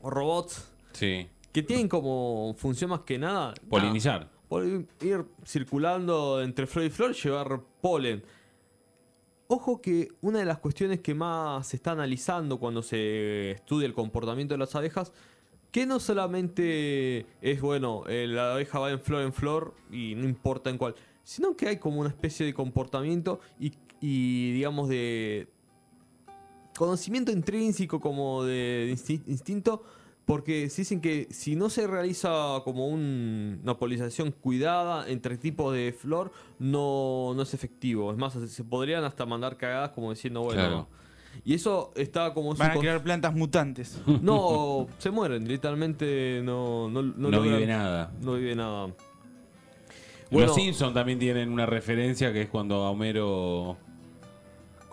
robots 0.02 0.72
Sí. 0.94 1.28
que 1.52 1.62
tienen 1.62 1.88
como 1.90 2.56
función 2.58 2.90
más 2.92 3.02
que 3.02 3.18
nada... 3.18 3.54
Polinizar. 3.70 4.22
nada, 4.22 4.32
pol- 4.48 4.88
ir 5.02 5.26
circulando 5.46 6.42
entre 6.42 6.66
flor 6.68 6.86
y 6.86 6.90
flor, 6.90 7.14
llevar 7.14 7.60
polen. 7.82 8.24
Ojo 9.50 9.82
que 9.82 10.10
una 10.22 10.40
de 10.40 10.46
las 10.46 10.58
cuestiones 10.60 11.00
que 11.02 11.14
más 11.14 11.68
se 11.68 11.76
está 11.78 11.92
analizando 11.92 12.58
cuando 12.60 12.82
se 12.82 13.52
estudia 13.52 13.86
el 13.86 13.94
comportamiento 13.94 14.54
de 14.54 14.58
las 14.58 14.76
abejas, 14.76 15.14
que 15.72 15.86
no 15.86 16.00
solamente 16.00 17.26
es, 17.42 17.62
bueno, 17.62 18.04
eh, 18.08 18.26
la 18.28 18.54
abeja 18.54 18.80
va 18.80 18.92
en 18.92 19.00
flor 19.00 19.22
en 19.24 19.34
flor 19.34 19.74
y 19.92 20.16
no 20.16 20.28
importa 20.28 20.70
en 20.70 20.78
cuál, 20.78 20.96
sino 21.24 21.56
que 21.56 21.68
hay 21.68 21.78
como 21.78 22.00
una 22.00 22.10
especie 22.10 22.46
de 22.46 22.54
comportamiento 22.54 23.40
y, 23.60 23.74
y, 24.02 24.54
digamos, 24.54 24.88
de 24.90 25.48
conocimiento 26.78 27.32
intrínseco 27.32 28.00
como 28.00 28.44
de 28.44 28.90
insti- 28.96 29.24
instinto, 29.28 29.84
porque 30.26 30.70
se 30.70 30.82
dicen 30.82 31.02
que 31.02 31.28
si 31.32 31.56
no 31.56 31.70
se 31.70 31.88
realiza 31.88 32.62
como 32.64 32.88
un- 32.88 33.60
una 33.64 33.78
polinización 33.78 34.32
cuidada 34.32 35.08
entre 35.10 35.38
tipos 35.38 35.74
de 35.74 35.94
flor, 35.94 36.32
no, 36.60 37.34
no 37.36 37.42
es 37.42 37.54
efectivo. 37.54 38.12
Es 38.12 38.18
más, 38.18 38.34
se 38.34 38.64
podrían 38.64 39.04
hasta 39.04 39.26
mandar 39.26 39.58
cagadas 39.58 39.92
como 39.92 40.12
diciendo, 40.12 40.42
bueno... 40.42 40.88
Y 41.44 41.54
eso 41.54 41.92
está 41.96 42.34
como... 42.34 42.54
Van 42.56 42.72
a 42.72 42.76
crear 42.76 43.02
plantas 43.02 43.34
mutantes. 43.34 44.02
No, 44.22 44.88
se 44.98 45.12
mueren, 45.12 45.48
literalmente 45.48 46.42
no, 46.44 46.90
no, 46.90 47.02
no, 47.02 47.32
No, 47.32 47.42
vive 47.42 47.66
nada. 47.66 48.12
No 48.22 48.34
vive 48.34 48.56
nada. 48.56 48.90
Bueno, 50.30 50.48
Los 50.48 50.56
Simpsons 50.56 50.94
también 50.94 51.20
tienen 51.20 51.50
una 51.50 51.66
referencia 51.66 52.34
que 52.34 52.42
es 52.42 52.50
cuando 52.50 52.84
a 52.84 52.92
Homero. 52.92 53.78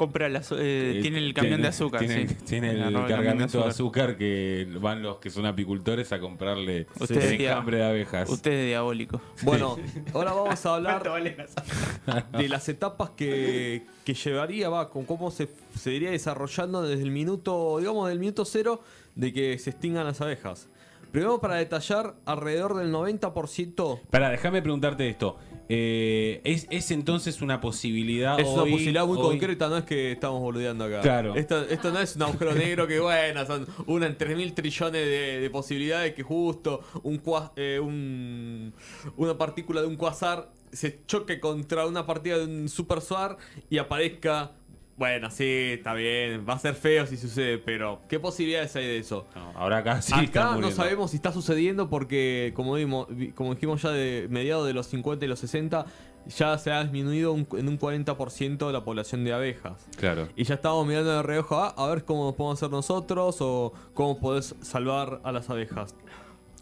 Compra 0.05 0.29
las, 0.29 0.53
eh, 0.53 0.57
eh, 0.61 0.99
tiene 1.01 1.17
el 1.17 1.33
camión 1.33 1.53
tiene- 1.55 1.63
de 1.63 1.69
azúcar. 1.69 2.01
Tiene, 2.01 2.29
sí. 2.29 2.35
tiene 2.47 2.73
el 2.73 2.93
cargamento 2.93 3.63
de 3.63 3.69
azúcar 3.71 4.19
que 4.19 4.69
van 4.79 5.03
los 5.03 5.17
que 5.17 5.31
son 5.31 5.47
apicultores 5.47 6.13
a 6.13 6.21
comprarle 6.21 6.87
Usted 7.01 7.23
el 7.23 7.41
enjambre 7.41 7.79
de 7.79 7.85
abejas. 7.85 8.29
Usted 8.29 8.53
es 8.53 8.67
diabólico. 8.67 9.23
bueno, 9.43 9.79
ahora 10.13 10.35
vamos 10.35 10.67
a 10.67 10.75
hablar 10.75 10.93
¿Cuánto 11.03 11.11
valen 11.13 11.37
las 11.39 12.33
de 12.33 12.49
las 12.51 12.69
etapas 12.69 13.11
que, 13.17 13.87
que 14.05 14.13
llevaría, 14.13 14.69
va, 14.69 14.91
con 14.91 15.07
cómo 15.07 15.31
se, 15.31 15.49
se 15.75 15.93
iría 15.95 16.11
desarrollando 16.11 16.83
desde 16.83 17.03
el 17.03 17.11
minuto, 17.11 17.79
digamos, 17.79 18.07
del 18.11 18.19
minuto 18.19 18.45
cero 18.45 18.83
de 19.15 19.33
que 19.33 19.59
se 19.59 19.71
extingan 19.71 20.05
las 20.05 20.21
abejas. 20.21 20.69
Primero 21.13 21.41
para 21.41 21.55
detallar, 21.55 22.15
alrededor 22.27 22.75
del 22.77 22.93
90%, 22.93 24.01
Pará, 24.11 24.29
déjame 24.29 24.61
preguntarte 24.61 25.09
esto. 25.09 25.39
Eh, 25.69 26.41
es, 26.45 26.67
es 26.71 26.91
entonces 26.91 27.41
una 27.43 27.61
posibilidad. 27.61 28.39
Es 28.39 28.47
una 28.49 28.63
posibilidad 28.65 29.07
muy 29.07 29.17
hoy- 29.19 29.23
concreta, 29.39 29.69
no 29.69 29.79
es 29.79 29.85
que 29.85 30.13
estamos 30.13 30.41
boludeando 30.41 30.85
acá. 30.85 31.01
Claro. 31.01 31.35
Esto, 31.35 31.63
esto 31.69 31.91
no 31.91 32.01
es 32.01 32.17
un 32.17 32.23
agujero 32.23 32.55
negro 32.55 32.87
que, 32.87 33.01
bueno, 33.01 33.45
son 33.47 33.67
una 33.87 34.07
en 34.07 34.17
3 34.19 34.37
mil 34.37 34.53
trillones 34.53 35.05
de, 35.07 35.41
de 35.41 35.51
posibilidades 35.51 36.15
que 36.15 36.23
justo 36.23 36.81
un, 37.03 37.23
eh, 37.57 37.81
un- 37.83 38.73
una 39.17 39.39
partícula 39.39 39.81
de 39.81 39.87
un 39.87 39.97
quasar 39.97 40.51
se 40.73 41.01
choque 41.07 41.39
contra 41.41 41.87
una 41.87 42.05
partida 42.05 42.37
de 42.39 42.45
un 42.45 42.69
super 42.69 43.01
SWAR 43.01 43.37
y 43.71 43.79
aparezca. 43.79 44.53
Bueno, 44.97 45.29
sí, 45.31 45.73
está 45.73 45.93
bien, 45.93 46.47
va 46.49 46.55
a 46.55 46.59
ser 46.61 46.75
feo 46.77 47.05
si 47.07 47.17
sucede, 47.17 47.59
pero 47.59 48.01
¿qué 48.09 48.21
posibilidades 48.21 48.77
hay 48.77 48.87
de 48.87 48.99
eso? 48.99 49.27
No, 49.35 49.51
ahora 49.57 49.79
acá 49.79 50.01
sí 50.01 50.13
está 50.23 50.53
Acá 50.53 50.61
no 50.61 50.71
sabemos 50.71 51.11
si 51.11 51.17
está 51.17 51.33
sucediendo 51.33 51.91
porque, 51.91 52.53
como, 52.55 52.75
vimos, 52.75 53.09
vi- 53.11 53.33
como 53.33 53.55
dijimos 53.55 53.83
ya 53.83 53.91
de 53.91 54.29
mediados 54.31 54.67
de 54.69 54.73
los 54.73 54.87
50 54.87 55.25
y 55.25 55.29
los 55.29 55.41
60, 55.41 55.87
ya 56.29 56.57
se 56.59 56.71
ha 56.71 56.83
disminuido 56.85 57.33
un- 57.33 57.47
en 57.59 57.69
un 57.69 57.77
40% 57.77 58.71
la 58.71 58.85
población 58.85 59.25
de 59.25 59.33
abejas. 59.33 59.85
Claro. 59.97 60.29
Y 60.37 60.45
ya 60.45 60.55
estábamos 60.55 60.87
mirando 60.87 61.11
de 61.11 61.23
reojo 61.25 61.57
ah, 61.57 61.75
a 61.77 61.89
ver 61.89 62.05
cómo 62.05 62.37
podemos 62.37 62.61
hacer 62.61 62.71
nosotros 62.71 63.39
o 63.41 63.73
cómo 63.95 64.21
podés 64.21 64.55
salvar 64.63 65.21
a 65.25 65.33
las 65.33 65.51
abejas. 65.51 65.97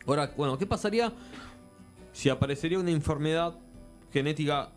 Ahora, 0.07 0.33
bueno, 0.39 0.57
¿qué 0.57 0.65
pasaría 0.65 1.13
si 2.13 2.31
aparecería 2.31 2.79
una 2.79 2.91
enfermedad 2.93 3.55
genética 4.11 4.71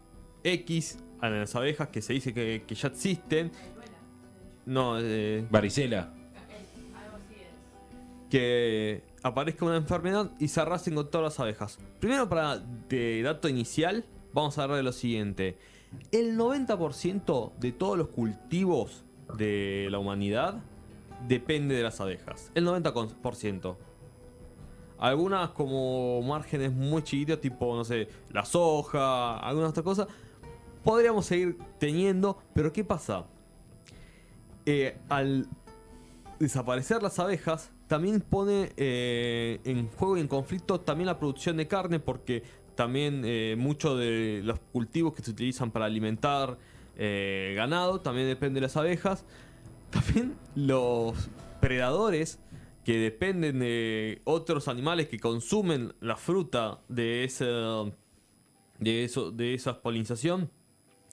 X 0.44 1.00
a 1.34 1.40
las 1.40 1.56
abejas 1.56 1.90
que 1.90 2.02
se 2.02 2.14
dice 2.14 2.34
que, 2.34 2.64
que 2.68 2.76
ya 2.76 2.88
existen? 2.88 3.52
No, 4.66 5.00
eh, 5.00 5.46
Varicela. 5.50 6.14
Que 8.30 9.04
aparezca 9.22 9.66
una 9.66 9.78
enfermedad 9.78 10.32
y 10.40 10.48
se 10.48 10.60
arrasen 10.60 10.96
con 10.96 11.10
todas 11.10 11.26
las 11.26 11.40
abejas. 11.40 11.80
Primero, 12.00 12.28
para 12.28 12.58
de 12.58 13.22
dato 13.22 13.48
inicial, 13.48 14.06
vamos 14.34 14.58
a 14.58 14.64
hablar 14.64 14.78
de 14.78 14.84
lo 14.84 14.92
siguiente. 14.92 15.58
El 16.12 16.38
90% 16.38 17.54
de 17.58 17.72
todos 17.72 17.98
los 17.98 18.10
cultivos 18.10 19.04
de 19.38 19.88
la 19.90 20.00
humanidad 20.00 20.62
depende 21.28 21.76
de 21.76 21.84
las 21.84 22.02
abejas. 22.02 22.52
El 22.56 22.68
90%. 22.68 23.76
Algunas 24.98 25.50
como 25.50 26.22
márgenes 26.22 26.72
muy 26.72 27.04
chiquitos, 27.04 27.42
tipo, 27.42 27.76
no 27.76 27.84
sé, 27.84 28.08
la 28.32 28.46
soja, 28.46 29.38
alguna 29.40 29.68
otra 29.68 29.84
cosa, 29.84 30.08
podríamos 30.86 31.26
seguir 31.26 31.58
teniendo, 31.80 32.38
pero 32.54 32.72
¿qué 32.72 32.84
pasa? 32.84 33.26
Eh, 34.68 34.96
al 35.10 35.48
desaparecer 36.40 37.02
las 37.02 37.18
abejas 37.18 37.72
también 37.88 38.22
pone 38.22 38.72
eh, 38.78 39.60
en 39.64 39.90
juego 39.90 40.18
y 40.18 40.22
en 40.22 40.28
conflicto 40.28 40.80
también 40.80 41.08
la 41.08 41.18
producción 41.20 41.58
de 41.58 41.68
carne 41.68 42.00
porque 42.00 42.44
también 42.76 43.24
eh, 43.26 43.56
muchos 43.58 43.98
de 44.00 44.42
los 44.44 44.60
cultivos 44.72 45.14
que 45.14 45.24
se 45.24 45.32
utilizan 45.32 45.72
para 45.72 45.86
alimentar 45.86 46.58
ganado 46.98 48.00
también 48.00 48.28
dependen 48.28 48.56
de 48.56 48.62
las 48.62 48.78
abejas. 48.78 49.26
También 49.92 50.36
los 50.56 51.30
predadores 51.62 52.40
que 52.86 52.98
dependen 52.98 53.60
de 53.60 54.22
otros 54.24 54.68
animales 54.70 55.10
que 55.10 55.20
consumen 55.20 55.94
la 56.00 56.16
fruta 56.16 56.80
de 56.88 57.26
ese 57.26 57.46
de 58.80 59.04
eso 59.04 59.32
de 59.32 59.54
esa 59.54 59.82
polinización 59.82 60.50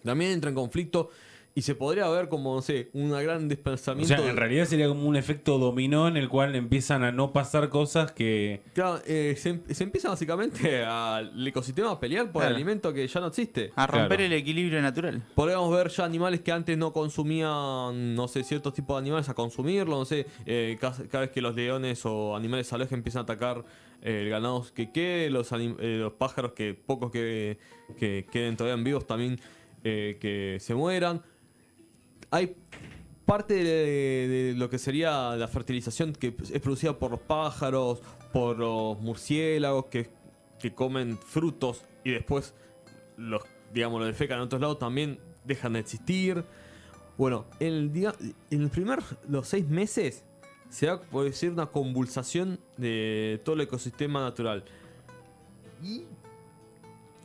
también 0.04 0.32
entra 0.32 0.48
en 0.50 0.54
conflicto 0.54 1.10
y 1.54 1.60
se 1.60 1.74
podría 1.74 2.08
ver 2.08 2.30
como 2.30 2.54
no 2.54 2.62
sé 2.62 2.88
un 2.94 3.10
gran 3.10 3.44
O 3.44 3.48
desplazamiento 3.48 4.08
sea, 4.14 4.22
de- 4.24 4.30
en 4.30 4.38
realidad 4.38 4.64
sería 4.64 4.88
como 4.88 5.04
un 5.06 5.16
efecto 5.16 5.58
dominó 5.58 6.08
en 6.08 6.16
el 6.16 6.30
cual 6.30 6.54
empiezan 6.56 7.04
a 7.04 7.12
no 7.12 7.34
pasar 7.34 7.68
cosas 7.68 8.10
que. 8.12 8.62
Claro, 8.72 9.02
eh, 9.06 9.34
se, 9.36 9.50
em- 9.50 9.60
se 9.70 9.84
empieza 9.84 10.08
básicamente 10.08 10.82
al 10.86 11.46
ecosistema 11.46 11.90
a 11.90 12.00
pelear 12.00 12.32
por 12.32 12.40
Claro. 12.40 12.48
el 12.48 12.54
alimento 12.56 12.90
que 12.94 13.06
ya 13.06 13.20
no 13.20 13.26
existe. 13.26 13.70
A 13.76 13.86
romper 13.86 14.16
Claro. 14.16 14.24
el 14.24 14.32
equilibrio 14.32 14.80
natural. 14.80 15.22
Podríamos 15.34 15.70
ver 15.76 15.88
ya 15.90 16.06
animales 16.06 16.40
que 16.40 16.52
antes 16.52 16.78
no 16.78 16.90
consumían, 16.94 18.14
no 18.14 18.28
sé, 18.28 18.44
ciertos 18.44 18.72
tipos 18.72 18.96
de 18.96 19.00
animales 19.00 19.28
a 19.28 19.34
consumirlo, 19.34 19.98
no 19.98 20.04
sé, 20.06 20.26
eh, 20.46 20.76
cada, 20.80 20.96
cada 21.08 21.20
vez 21.22 21.30
que 21.32 21.42
los 21.42 21.54
leones 21.54 22.00
o 22.06 22.34
animales 22.34 22.66
salvajes 22.66 22.92
empiezan 22.94 23.20
a 23.20 23.22
atacar 23.24 23.64
eh, 24.02 24.22
el 24.24 24.30
ganado 24.30 24.64
que 24.74 24.90
quede, 24.90 25.28
los, 25.30 25.52
eh, 25.52 25.96
los 26.00 26.12
pájaros 26.14 26.52
que 26.52 26.74
pocos 26.74 27.10
que, 27.10 27.58
que 27.98 28.26
queden 28.32 28.56
todavía 28.56 28.82
vivos 28.82 29.06
también 29.06 29.38
eh, 29.84 30.18
que 30.20 30.58
se 30.60 30.74
mueran. 30.74 31.22
Hay 32.30 32.56
parte 33.24 33.54
de, 33.54 34.54
lo 34.56 34.68
que 34.68 34.78
sería 34.78 35.36
la 35.36 35.48
fertilización 35.48 36.12
que 36.12 36.34
es 36.52 36.60
producida 36.60 36.98
por 36.98 37.10
los 37.10 37.20
pájaros, 37.20 38.00
por 38.32 38.58
los 38.58 39.00
murciélagos 39.00 39.86
que, 39.86 40.10
que 40.58 40.74
comen 40.74 41.18
frutos 41.18 41.84
y 42.04 42.10
después 42.10 42.54
los, 43.16 43.42
digamos, 43.72 44.00
los 44.00 44.08
defecan 44.08 44.38
en 44.38 44.44
otros 44.44 44.60
lados 44.60 44.78
también 44.78 45.18
dejan 45.44 45.74
de 45.74 45.80
existir. 45.80 46.44
Bueno, 47.16 47.46
en 47.60 47.74
el, 47.74 47.92
día, 47.92 48.14
en 48.50 48.68
primer, 48.70 49.00
los 49.28 49.48
seis 49.48 49.68
meses 49.68 50.24
se 50.70 50.86
va 50.86 50.94
a 50.94 51.00
producir 51.00 51.50
una 51.50 51.66
convulsación 51.66 52.58
de 52.76 53.40
todo 53.44 53.54
el 53.54 53.62
ecosistema 53.62 54.20
natural. 54.20 54.64
Y 55.82 56.04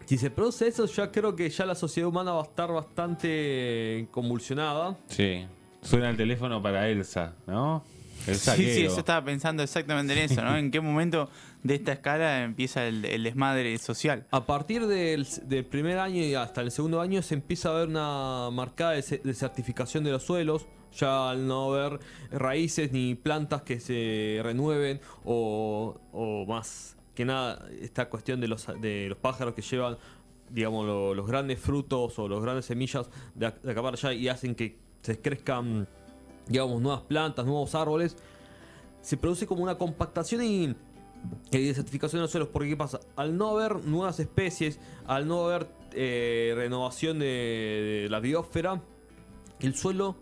si 0.08 0.18
se 0.18 0.32
produce 0.32 0.68
eso, 0.68 0.86
ya 0.86 1.12
creo 1.12 1.36
que 1.36 1.50
ya 1.50 1.66
la 1.66 1.76
sociedad 1.76 2.10
humana 2.10 2.32
va 2.32 2.40
a 2.42 2.46
estar 2.46 2.72
bastante 2.72 4.08
convulsionada. 4.12 4.98
Sí. 5.08 5.46
Suena 5.82 6.10
el 6.10 6.18
teléfono 6.18 6.62
para 6.62 6.90
Elsa, 6.90 7.36
¿no? 7.46 7.84
El 8.26 8.36
Sí, 8.36 8.52
sí, 8.74 8.84
yo 8.84 8.98
estaba 8.98 9.24
pensando 9.24 9.64
exactamente 9.64 10.12
en 10.14 10.20
eso, 10.20 10.42
¿no? 10.44 10.58
¿En 10.58 10.72
qué 10.72 10.82
momento 10.82 11.30
de 11.64 11.76
esta 11.76 11.94
escala 11.94 12.44
empieza 12.44 12.86
el, 12.88 13.06
el 13.06 13.24
desmadre 13.24 13.78
social? 13.78 14.26
A 14.32 14.46
partir 14.46 14.88
del, 14.88 15.26
del 15.44 15.66
primer 15.66 16.00
año 16.00 16.22
y 16.24 16.34
hasta 16.36 16.62
el 16.62 16.72
segundo 16.72 17.00
año 17.00 17.22
se 17.22 17.36
empieza 17.36 17.70
a 17.70 17.74
ver 17.74 17.88
una 17.88 18.50
marcada 18.52 18.96
dese- 18.98 19.22
desertificación 19.22 20.04
de 20.04 20.12
los 20.12 20.24
suelos, 20.24 20.66
ya 20.98 21.30
al 21.30 21.48
no 21.48 21.74
haber 21.74 22.00
raíces 22.32 22.92
ni 22.92 23.16
plantas 23.16 23.62
que 23.62 23.80
se 23.80 24.40
renueven 24.44 25.00
o, 25.24 25.98
o 26.12 26.46
más 26.48 26.97
que 27.18 27.26
nada 27.26 27.68
esta 27.82 28.08
cuestión 28.10 28.40
de 28.40 28.48
los, 28.48 28.68
de 28.80 29.08
los 29.10 29.18
pájaros 29.18 29.54
que 29.56 29.62
llevan 29.64 29.98
digamos 30.50 30.86
lo- 30.86 31.14
los 31.16 31.26
grandes 31.28 31.60
frutos 31.60 32.18
o 32.20 32.28
los 32.28 32.42
grandes 32.42 32.66
semillas 32.66 33.10
de, 33.34 33.52
de 33.64 33.72
acá 33.72 33.82
para 33.82 33.96
allá 33.98 34.14
y 34.14 34.28
hacen 34.30 34.54
que 34.56 34.78
se 35.02 35.20
crezcan 35.20 35.88
digamos 36.48 36.80
nuevas 36.82 37.02
plantas, 37.02 37.46
nuevos 37.46 37.74
árboles 37.76 38.16
se 39.02 39.18
produce 39.18 39.48
como 39.48 39.64
una 39.64 39.78
compactación 39.78 40.44
y, 40.44 40.76
y 41.52 41.66
desertificación 41.68 42.20
de 42.20 42.24
los 42.24 42.32
suelos. 42.32 42.50
Porque 42.54 42.70
¿qué 42.70 42.78
pasa? 42.78 43.00
Al 43.16 43.36
no 43.38 43.50
haber 43.50 43.84
nuevas 43.84 44.20
especies, 44.20 44.80
al 45.08 45.28
no 45.28 45.46
haber 45.46 45.68
eh, 45.94 46.54
renovación 46.56 47.18
de, 47.20 48.08
la 48.10 48.20
biosfera, 48.20 48.82
el 49.60 49.76
suelo 49.76 50.16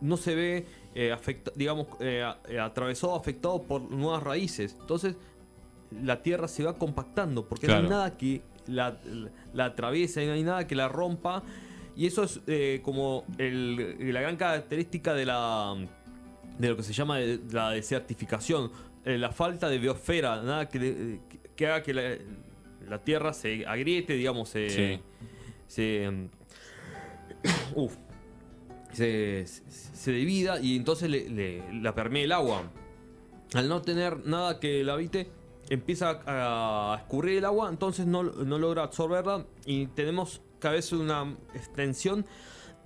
no 0.00 0.16
se 0.16 0.34
ve 0.34 0.66
eh, 0.94 1.14
digamos, 1.54 1.86
eh, 2.00 2.24
eh, 2.48 2.58
atravesado, 2.60 3.14
afectado 3.14 3.62
por 3.62 3.82
nuevas 3.90 4.22
raíces. 4.22 4.76
Entonces, 4.80 5.16
la 5.90 6.22
tierra 6.22 6.48
se 6.48 6.64
va 6.64 6.74
compactando 6.74 7.46
porque 7.48 7.66
no 7.66 7.74
hay 7.76 7.82
nada 7.88 8.16
que 8.16 8.42
la, 8.66 8.98
la, 9.04 9.30
la 9.54 9.64
atraviese, 9.66 10.26
no 10.26 10.32
hay 10.32 10.42
nada 10.42 10.66
que 10.66 10.74
la 10.74 10.88
rompa. 10.88 11.42
Y 11.96 12.06
eso 12.06 12.24
es 12.24 12.40
eh, 12.46 12.80
como 12.84 13.24
el- 13.38 14.12
la 14.12 14.20
gran 14.20 14.36
característica 14.36 15.14
de 15.14 15.24
la 15.26 15.74
de 16.58 16.68
lo 16.70 16.76
que 16.76 16.82
se 16.82 16.92
llama 16.94 17.18
la 17.50 17.70
desertificación, 17.70 18.70
eh, 19.04 19.18
la 19.18 19.30
falta 19.30 19.68
de 19.68 19.78
biosfera, 19.78 20.42
nada 20.42 20.68
que, 20.68 21.20
haga 21.60 21.82
que 21.82 21.92
la, 21.94 22.16
la 22.88 22.98
tierra 23.02 23.32
se 23.34 23.66
agriete, 23.66 24.14
digamos, 24.14 24.48
se, 24.48 24.70
Sí. 24.70 25.00
se, 25.66 26.28
se, 28.92 29.46
se- 29.46 30.12
divida 30.12 30.60
y 30.60 30.76
entonces 30.76 31.10
le, 31.10 31.28
le- 31.28 31.62
la 31.82 31.94
permea 31.94 32.24
el 32.24 32.32
agua. 32.32 32.62
Al 33.54 33.68
no 33.68 33.82
tener 33.82 34.26
nada 34.26 34.58
que 34.58 34.82
la 34.82 34.94
habite, 34.94 35.28
empieza 35.70 36.20
a 36.26 36.96
escurrir 37.00 37.38
el 37.38 37.44
agua, 37.44 37.68
entonces 37.68 38.06
no, 38.06 38.22
no 38.22 38.58
logra 38.58 38.82
absorberla 38.84 39.44
y 39.64 39.86
tenemos 39.88 40.40
cada 40.58 40.74
vez 40.74 40.92
una 40.92 41.34
extensión 41.54 42.24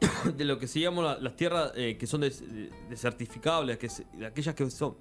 de 0.36 0.44
lo 0.44 0.58
que 0.58 0.66
se 0.66 0.80
llama 0.80 1.02
la- 1.02 1.18
las 1.18 1.36
tierras 1.36 1.72
eh, 1.76 1.96
que 1.98 2.06
son 2.06 2.22
des- 2.22 2.42
desertificables, 2.88 3.78
que 3.78 3.88
aquellas 4.24 4.54
que 4.54 4.70
son, 4.70 4.96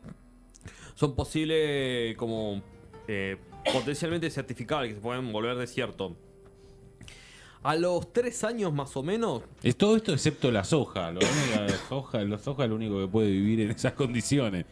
son 0.96 1.16
posibles 1.16 2.16
como 2.18 2.62
eh, 3.08 3.38
potencialmente 3.74 4.30
certificables, 4.30 4.90
que 4.92 4.96
se 4.96 5.02
pueden 5.02 5.32
volver 5.32 5.56
desierto. 5.58 6.16
A 7.62 7.76
los 7.76 8.14
tres 8.14 8.44
años 8.46 8.72
más 8.72 8.96
o 8.96 9.04
menos, 9.04 9.44
Es 9.64 9.76
todo 9.76 9.98
esto 9.98 10.14
excepto 10.14 10.50
la 10.50 10.64
soja. 10.64 11.12
Lo 11.12 11.20
la 11.20 11.68
soja. 11.90 12.24
La 12.24 12.38
soja 12.38 12.64
es 12.64 12.70
lo 12.70 12.76
único 12.78 13.00
que 13.02 13.08
puede 13.08 13.30
vivir 13.32 13.60
en 13.60 13.72
esas 13.72 13.94
condiciones. 13.94 14.66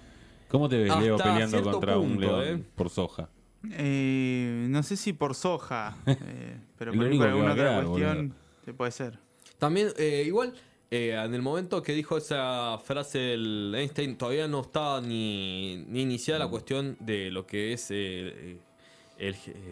¿Cómo 0.50 0.70
te 0.70 0.78
ves, 0.78 0.90
Hasta 0.92 1.02
Leo, 1.02 1.18
peleando 1.18 1.62
contra 1.64 1.98
un 1.98 2.20
león 2.20 2.44
eh. 2.60 2.64
por 2.76 2.90
soja? 2.90 3.30
Eh, 3.72 4.66
no 4.70 4.82
sé 4.84 4.96
si 4.96 5.14
por 5.14 5.36
soja, 5.36 5.98
eh, 6.06 6.58
pero 6.78 6.92
por, 6.96 7.06
único 7.06 7.24
alguna 7.24 7.52
otra 7.52 7.64
quedar, 7.64 7.86
cuestión 7.86 8.34
se 8.64 8.74
puede 8.74 8.92
ser. 8.92 9.20
También, 9.58 9.90
eh, 9.98 10.24
igual, 10.26 10.54
eh, 10.92 11.20
en 11.22 11.34
el 11.34 11.42
momento 11.42 11.82
que 11.82 11.94
dijo 11.94 12.18
esa 12.18 12.78
frase 12.84 13.34
el 13.34 13.74
Einstein, 13.76 14.18
todavía 14.18 14.48
no 14.48 14.62
estaba 14.62 15.02
ni, 15.02 15.84
ni 15.90 16.02
iniciada 16.04 16.40
la 16.40 16.48
cuestión 16.48 16.96
de 17.00 17.30
lo 17.32 17.46
que 17.46 17.74
es 17.74 17.92
el, 17.92 18.60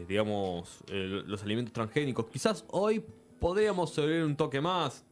digamos, 0.08 0.80
el- 0.90 1.26
los 1.28 1.44
alimentos 1.44 1.72
transgénicos. 1.74 2.26
Quizás 2.28 2.66
hoy 2.70 3.04
podríamos 3.40 3.92
sobrevivir 3.94 4.26
un 4.26 4.36
toque 4.36 4.60
más, 4.60 5.06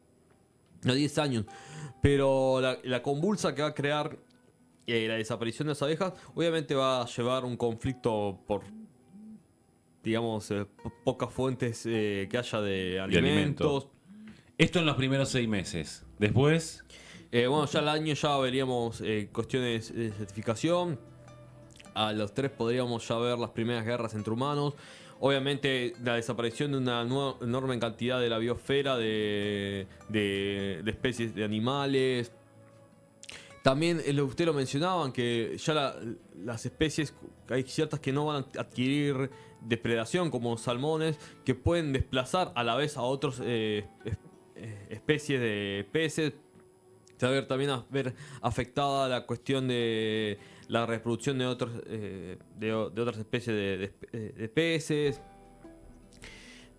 a 0.85 0.91
10 0.91 1.17
años, 1.19 1.45
pero 2.01 2.59
la, 2.59 2.77
la 2.83 3.01
convulsa 3.01 3.53
que 3.55 3.61
va 3.61 3.69
a 3.69 3.73
crear 3.73 4.17
eh, 4.87 5.07
la 5.07 5.15
desaparición 5.15 5.67
de 5.67 5.71
las 5.71 5.81
abejas, 5.81 6.13
obviamente 6.35 6.75
va 6.75 7.01
a 7.01 7.05
llevar 7.05 7.45
un 7.45 7.55
conflicto 7.57 8.39
por, 8.47 8.63
digamos, 10.03 10.49
eh, 10.51 10.65
po- 10.65 10.93
pocas 11.03 11.31
fuentes 11.31 11.85
eh, 11.85 12.27
que 12.29 12.37
haya 12.37 12.61
de 12.61 12.99
alimento. 12.99 13.27
alimentos. 13.27 13.87
Esto 14.57 14.79
en 14.79 14.85
los 14.85 14.95
primeros 14.95 15.29
seis 15.29 15.47
meses. 15.47 16.05
Después, 16.19 16.83
Eh, 17.31 17.47
bueno, 17.47 17.65
ya 17.65 17.79
al 17.79 17.89
año 17.89 18.13
ya 18.13 18.37
veríamos 18.37 19.01
cuestiones 19.31 19.91
de 19.95 20.11
certificación. 20.11 20.99
A 21.95 22.13
los 22.13 22.31
tres 22.35 22.51
podríamos 22.51 23.07
ya 23.07 23.17
ver 23.17 23.39
las 23.39 23.49
primeras 23.49 23.83
guerras 23.85 24.13
entre 24.13 24.31
humanos. 24.33 24.75
Obviamente 25.19 25.93
la 26.03 26.13
desaparición 26.15 26.73
de 26.73 26.77
una 26.77 27.01
enorme 27.41 27.79
cantidad 27.79 28.19
de 28.19 28.29
la 28.29 28.37
biosfera 28.37 28.97
de, 28.97 29.87
de- 30.09 30.81
de 30.83 30.91
especies 30.91 31.33
de 31.33 31.43
animales. 31.43 32.31
También 33.63 33.99
eh, 34.05 34.21
usted 34.21 34.45
lo 34.45 34.53
mencionaban 34.53 35.11
que 35.11 35.57
ya 35.57 35.73
la- 35.73 35.95
las 36.35 36.65
especies, 36.65 37.15
hay 37.49 37.63
ciertas 37.63 37.99
que 37.99 38.11
no 38.11 38.25
van 38.27 38.45
a 38.55 38.61
adquirir 38.61 39.31
depredación 39.61 40.29
como 40.29 40.55
salmones, 40.57 41.17
que 41.45 41.55
pueden 41.55 41.93
desplazar 41.93 42.51
a 42.55 42.63
la 42.63 42.75
vez 42.75 42.97
a 42.97 43.01
otras 43.01 43.39
especies 44.89 45.39
de 45.39 45.87
peces 45.91 46.33
se 47.17 47.25
va 47.25 47.31
a 47.31 47.35
ver 47.35 47.47
también 47.47 47.69
a 47.69 47.85
afectada 48.41 49.07
la 49.07 49.25
cuestión 49.25 49.67
de 49.69 50.37
la 50.67 50.85
reproducción 50.85 51.37
de 51.37 51.45
otros 51.45 51.71
eh, 51.85 52.37
de, 52.57 52.73
otras 52.73 53.17
especies 53.17 53.55
de, 53.55 53.77
de 53.77 53.85
espe- 53.93 54.09
eh, 54.11 54.33
de 54.35 54.49
peces. 54.49 55.21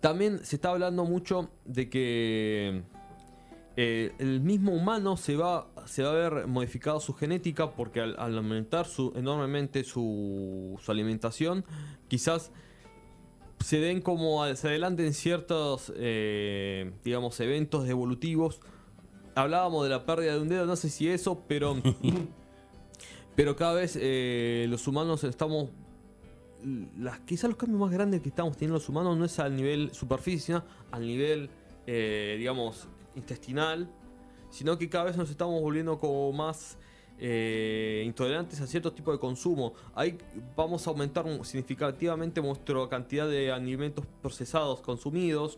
También 0.01 0.45
se 0.45 0.57
está 0.57 0.69
hablando 0.69 1.03
mucho 1.05 1.49
de 1.65 1.89
que 1.89 2.83
eh, 3.77 4.13
el 4.19 4.41
mismo 4.41 4.71
humano 4.71 5.17
se 5.17 5.35
va, 5.35 5.67
se 5.85 6.03
va 6.03 6.11
a 6.11 6.13
ver 6.13 6.47
modificado 6.47 6.99
su 6.99 7.13
genética 7.13 7.71
porque 7.71 8.01
al, 8.01 8.15
al 8.17 8.37
aumentar 8.37 8.85
su, 8.85 9.13
enormemente 9.15 9.83
su, 9.83 10.79
su 10.81 10.91
alimentación, 10.91 11.65
quizás 12.07 12.51
se 13.65 13.79
den 13.79 14.01
como 14.01 14.45
se 14.55 14.67
adelanten 14.67 15.13
ciertos, 15.13 15.91
eh, 15.95 16.91
digamos, 17.03 17.39
eventos 17.39 17.87
evolutivos. 17.89 18.59
Hablábamos 19.33 19.83
de 19.83 19.89
la 19.89 20.05
pérdida 20.05 20.33
de 20.35 20.41
un 20.41 20.49
dedo, 20.49 20.65
no 20.65 20.75
sé 20.75 20.89
si 20.89 21.09
eso, 21.09 21.43
pero, 21.47 21.75
pero 23.35 23.55
cada 23.55 23.73
vez 23.73 23.97
eh, 23.99 24.67
los 24.69 24.87
humanos 24.87 25.23
estamos, 25.23 25.69
las, 26.97 27.19
quizás 27.21 27.49
los 27.49 27.57
cambios 27.57 27.81
más 27.81 27.91
grandes 27.91 28.21
que 28.21 28.29
estamos 28.29 28.55
teniendo 28.55 28.75
los 28.75 28.87
humanos 28.87 29.17
no 29.17 29.25
es 29.25 29.39
al 29.39 29.55
nivel 29.55 29.91
superficie, 29.93 30.39
sino 30.39 30.63
al 30.91 31.01
nivel, 31.01 31.49
eh, 31.87 32.35
digamos, 32.37 32.87
intestinal, 33.15 33.89
sino 34.49 34.77
que 34.77 34.89
cada 34.89 35.05
vez 35.05 35.17
nos 35.17 35.29
estamos 35.29 35.61
volviendo 35.61 35.97
como 35.99 36.31
más 36.31 36.77
eh, 37.17 38.03
intolerantes 38.05 38.59
a 38.61 38.67
cierto 38.67 38.91
tipo 38.91 39.11
de 39.11 39.19
consumo. 39.19 39.73
Ahí 39.93 40.17
vamos 40.55 40.85
a 40.85 40.89
aumentar 40.89 41.25
significativamente 41.45 42.41
nuestra 42.41 42.87
cantidad 42.89 43.27
de 43.27 43.51
alimentos 43.51 44.05
procesados 44.21 44.81
consumidos. 44.81 45.57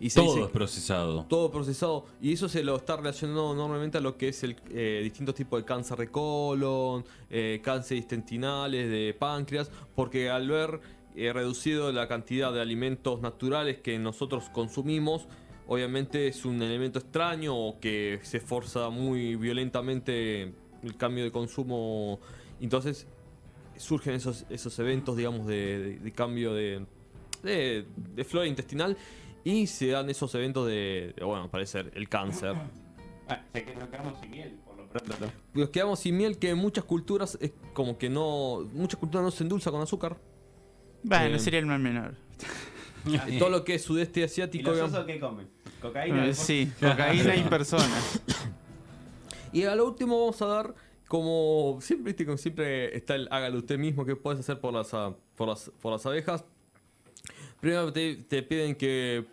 Y 0.00 0.08
se 0.08 0.20
todo 0.20 0.32
dice- 0.34 0.46
es 0.46 0.50
procesado. 0.50 1.26
todo 1.28 1.50
procesado 1.50 2.06
y 2.22 2.32
eso 2.32 2.48
se 2.48 2.64
lo 2.64 2.76
está 2.76 2.96
relacionando 2.96 3.52
enormemente 3.52 3.98
a 3.98 4.00
lo 4.00 4.16
que 4.16 4.28
es 4.28 4.42
el 4.42 4.56
eh, 4.70 5.00
distintos 5.02 5.34
tipos 5.34 5.60
de 5.60 5.66
cáncer 5.66 5.98
de 5.98 6.08
colon, 6.10 7.04
eh, 7.28 7.60
cáncer 7.62 7.98
intestinales, 7.98 8.88
de 8.88 9.14
páncreas, 9.18 9.70
porque 9.94 10.30
al 10.30 10.48
ver 10.48 10.80
eh, 11.16 11.32
reducido 11.34 11.92
la 11.92 12.08
cantidad 12.08 12.50
de 12.52 12.60
alimentos 12.62 13.20
naturales 13.20 13.78
que 13.80 13.98
nosotros 13.98 14.48
consumimos, 14.54 15.26
obviamente 15.72 16.26
es 16.26 16.44
un 16.44 16.60
elemento 16.60 16.98
extraño 16.98 17.56
o 17.56 17.78
que 17.78 18.18
se 18.22 18.40
forza 18.40 18.90
muy 18.90 19.36
violentamente 19.36 20.52
el 20.82 20.96
cambio 20.96 21.22
de 21.22 21.30
consumo, 21.30 22.18
entonces 22.60 23.06
surgen 23.76 24.14
esos, 24.14 24.44
esos 24.50 24.76
eventos, 24.80 25.16
digamos, 25.16 25.46
de, 25.46 25.78
de- 25.78 25.98
de 26.00 26.12
cambio 26.12 26.52
de, 26.54 26.84
de, 27.44 27.86
de 27.96 28.24
flora 28.24 28.46
intestinal 28.46 28.96
y 29.44 29.66
se 29.68 29.86
dan 29.88 30.10
esos 30.10 30.34
eventos 30.34 30.66
de, 30.66 31.14
de, 31.16 31.24
bueno, 31.24 31.48
parece 31.50 31.72
ser 31.82 31.92
el 31.94 32.08
cáncer. 32.08 32.54
Ah, 33.28 33.40
sé 33.52 33.64
que 33.64 33.74
nos 33.76 33.88
quedamos 33.88 34.18
sin 34.20 34.30
miel, 34.32 34.58
por 34.66 34.76
lo 34.76 34.88
pronto. 34.88 35.14
no. 35.20 35.60
Nos 35.60 35.70
quedamos 35.70 36.00
sin 36.00 36.16
miel 36.16 36.36
que 36.38 36.50
en 36.50 36.58
muchas 36.58 36.82
culturas 36.84 37.38
es 37.40 37.52
como 37.74 37.96
que 37.96 38.10
no, 38.10 38.68
muchas 38.74 38.98
culturas 38.98 39.24
no 39.24 39.30
se 39.30 39.44
endulza 39.44 39.70
con 39.70 39.80
azúcar. 39.80 40.18
Bueno, 41.04 41.36
Eh, 41.36 41.38
sería 41.38 41.60
el 41.60 41.66
mal 41.66 41.78
menor. 41.80 42.16
Y 43.06 43.38
todo 43.38 43.48
lo 43.50 43.64
que 43.64 43.76
es 43.76 43.82
sudeste 43.84 44.20
¿Y 44.20 44.24
asiático. 44.24 44.64
los 44.70 44.74
digamos. 44.76 44.94
osos 44.94 45.06
qué 45.06 45.20
comen? 45.20 45.48
¿Cocaína? 45.80 46.26
Eh? 46.26 46.34
Sí, 46.34 46.70
cocaína 46.80 47.36
y 47.36 47.42
personas. 47.44 48.20
Y 49.52 49.64
a 49.64 49.74
lo 49.74 49.84
último 49.86 50.20
vamos 50.20 50.40
a 50.42 50.46
dar 50.46 50.74
como 51.08 51.78
siempre, 51.82 52.12
viste, 52.12 52.24
como 52.24 52.38
siempre 52.38 52.96
está 52.96 53.16
el 53.16 53.26
hágalo 53.32 53.58
usted 53.58 53.78
mismo 53.78 54.04
que 54.06 54.14
puedes 54.14 54.38
hacer 54.38 54.60
por 54.60 54.72
las, 54.72 54.94
a- 54.94 55.12
por 55.34 55.48
las, 55.48 55.72
por 55.80 55.90
las 55.90 56.06
abejas. 56.06 56.44
Primero 57.60 57.92
te, 57.92 58.14
te 58.14 58.44
piden 58.44 58.76
que 58.76 59.24